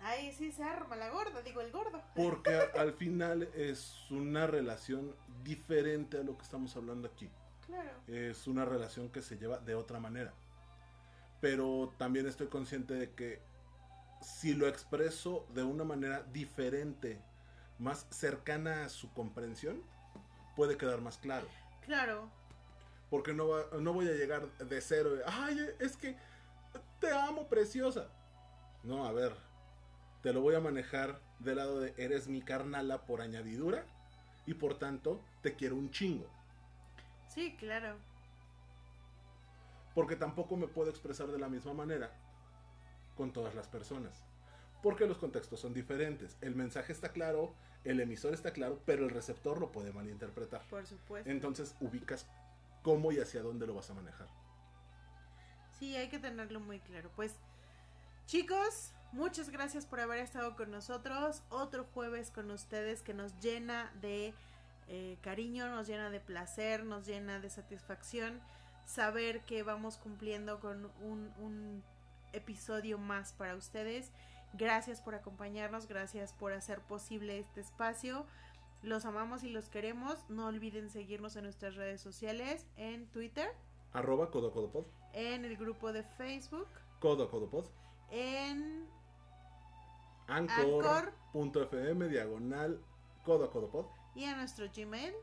[0.00, 2.00] Ahí sí se arma la gorda, digo el gordo.
[2.14, 7.28] Porque al final es una relación diferente a lo que estamos hablando aquí.
[7.66, 7.90] Claro.
[8.06, 10.32] Es una relación que se lleva de otra manera.
[11.40, 13.42] Pero también estoy consciente de que
[14.22, 17.20] si lo expreso de una manera diferente,
[17.78, 19.82] más cercana a su comprensión,
[20.56, 21.46] puede quedar más claro.
[21.82, 22.30] Claro.
[23.10, 25.10] Porque no, va- no voy a llegar de cero.
[25.26, 26.16] Ay, es que
[27.00, 28.08] te amo, preciosa.
[28.82, 29.32] No, a ver.
[30.22, 33.84] Te lo voy a manejar del lado de eres mi carnala por añadidura.
[34.46, 36.26] Y por tanto, te quiero un chingo.
[37.28, 37.96] Sí, claro.
[39.94, 42.10] Porque tampoco me puedo expresar de la misma manera
[43.16, 44.24] con todas las personas.
[44.82, 46.36] Porque los contextos son diferentes.
[46.40, 47.52] El mensaje está claro,
[47.84, 50.62] el emisor está claro, pero el receptor lo puede malinterpretar.
[50.68, 51.28] Por supuesto.
[51.28, 52.26] Entonces ubicas
[52.82, 54.28] cómo y hacia dónde lo vas a manejar.
[55.78, 57.10] Sí, hay que tenerlo muy claro.
[57.14, 57.34] Pues,
[58.26, 61.42] chicos, muchas gracias por haber estado con nosotros.
[61.50, 64.34] Otro jueves con ustedes que nos llena de
[64.88, 68.40] eh, cariño, nos llena de placer, nos llena de satisfacción.
[68.86, 71.84] Saber que vamos cumpliendo con un, un
[72.32, 74.10] episodio más para ustedes.
[74.54, 78.26] Gracias por acompañarnos, gracias por hacer posible este espacio.
[78.82, 80.18] Los amamos y los queremos.
[80.28, 83.50] No olviden seguirnos en nuestras redes sociales, en Twitter,
[83.92, 84.84] Arroba codocodopod.
[85.12, 86.68] en el grupo de Facebook,
[87.00, 87.66] Codocodopod.
[88.10, 88.86] en
[90.28, 92.80] Anchor.fm diagonal
[93.24, 93.86] codocodopod.
[94.14, 95.14] y en nuestro Gmail.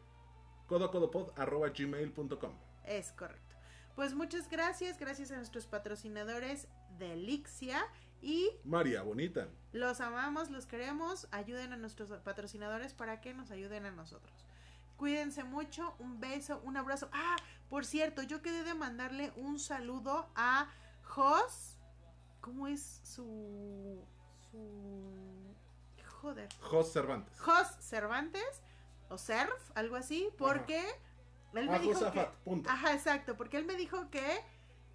[0.68, 2.52] Codocodopod arroba gmail.com.
[2.86, 3.56] Es correcto.
[3.96, 6.68] Pues muchas gracias, gracias a nuestros patrocinadores
[6.98, 7.82] de Elixia
[8.26, 9.48] y María Bonita.
[9.72, 11.28] los amamos, los queremos.
[11.32, 14.34] Ayuden a nuestros patrocinadores para que nos ayuden a nosotros.
[14.98, 17.08] Cuídense mucho, un beso, un abrazo.
[17.14, 17.36] Ah,
[17.70, 20.68] por cierto, yo quedé de mandarle un saludo a
[21.04, 21.78] Jos.
[22.42, 24.04] ¿Cómo es su
[24.52, 25.54] su
[26.22, 26.50] Joder.
[26.62, 27.40] Jos Cervantes.
[27.40, 28.62] Jos Cervantes
[29.10, 30.84] o Cerf, algo así, porque
[31.54, 32.38] él me Ah, dijo Josafat, que...
[32.44, 32.70] punto.
[32.70, 34.42] Ajá, exacto, porque él me dijo que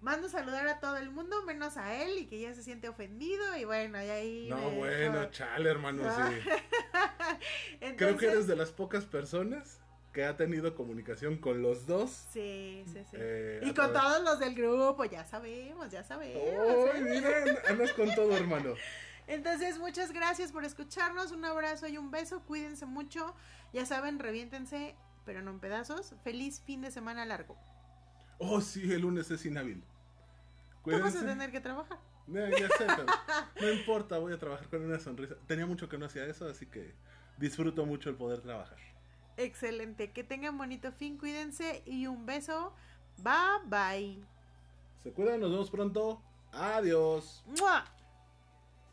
[0.01, 3.55] mando saludar a todo el mundo menos a él y que ya se siente ofendido
[3.57, 4.47] y bueno, y ahí...
[4.49, 6.49] No, bueno, dejó- chale, hermano, sí.
[7.97, 9.79] Creo que eres de las pocas personas
[10.13, 12.09] que ha tenido comunicación con los dos.
[12.33, 13.17] Sí, sí, sí.
[13.17, 16.43] Eh, y con través- todos los del grupo, ya sabemos, ya sabemos.
[16.93, 17.03] ¡Ay, ¿eh?
[17.09, 17.61] mira!
[17.69, 18.73] Andas con todo, hermano.
[19.27, 21.31] Entonces, muchas gracias por escucharnos.
[21.31, 22.41] Un abrazo y un beso.
[22.41, 23.33] Cuídense mucho.
[23.71, 24.95] Ya saben, reviéntense,
[25.25, 26.13] pero no en pedazos.
[26.23, 27.55] Feliz fin de semana largo.
[28.39, 29.81] Oh, sí, el lunes es inhábil.
[30.83, 31.19] Tú vas Cuídense.
[31.19, 31.99] a tener que trabajar.
[32.27, 33.05] No, ya sé, pero
[33.59, 35.35] no importa, voy a trabajar con una sonrisa.
[35.47, 36.93] Tenía mucho que no hacía eso, así que
[37.37, 38.77] disfruto mucho el poder trabajar.
[39.37, 40.11] Excelente.
[40.11, 41.17] Que tengan bonito fin.
[41.17, 42.73] Cuídense y un beso.
[43.17, 44.23] Bye bye.
[45.03, 46.21] Se cuidan, nos vemos pronto.
[46.51, 47.43] Adiós.
[47.59, 47.85] ¡Mua!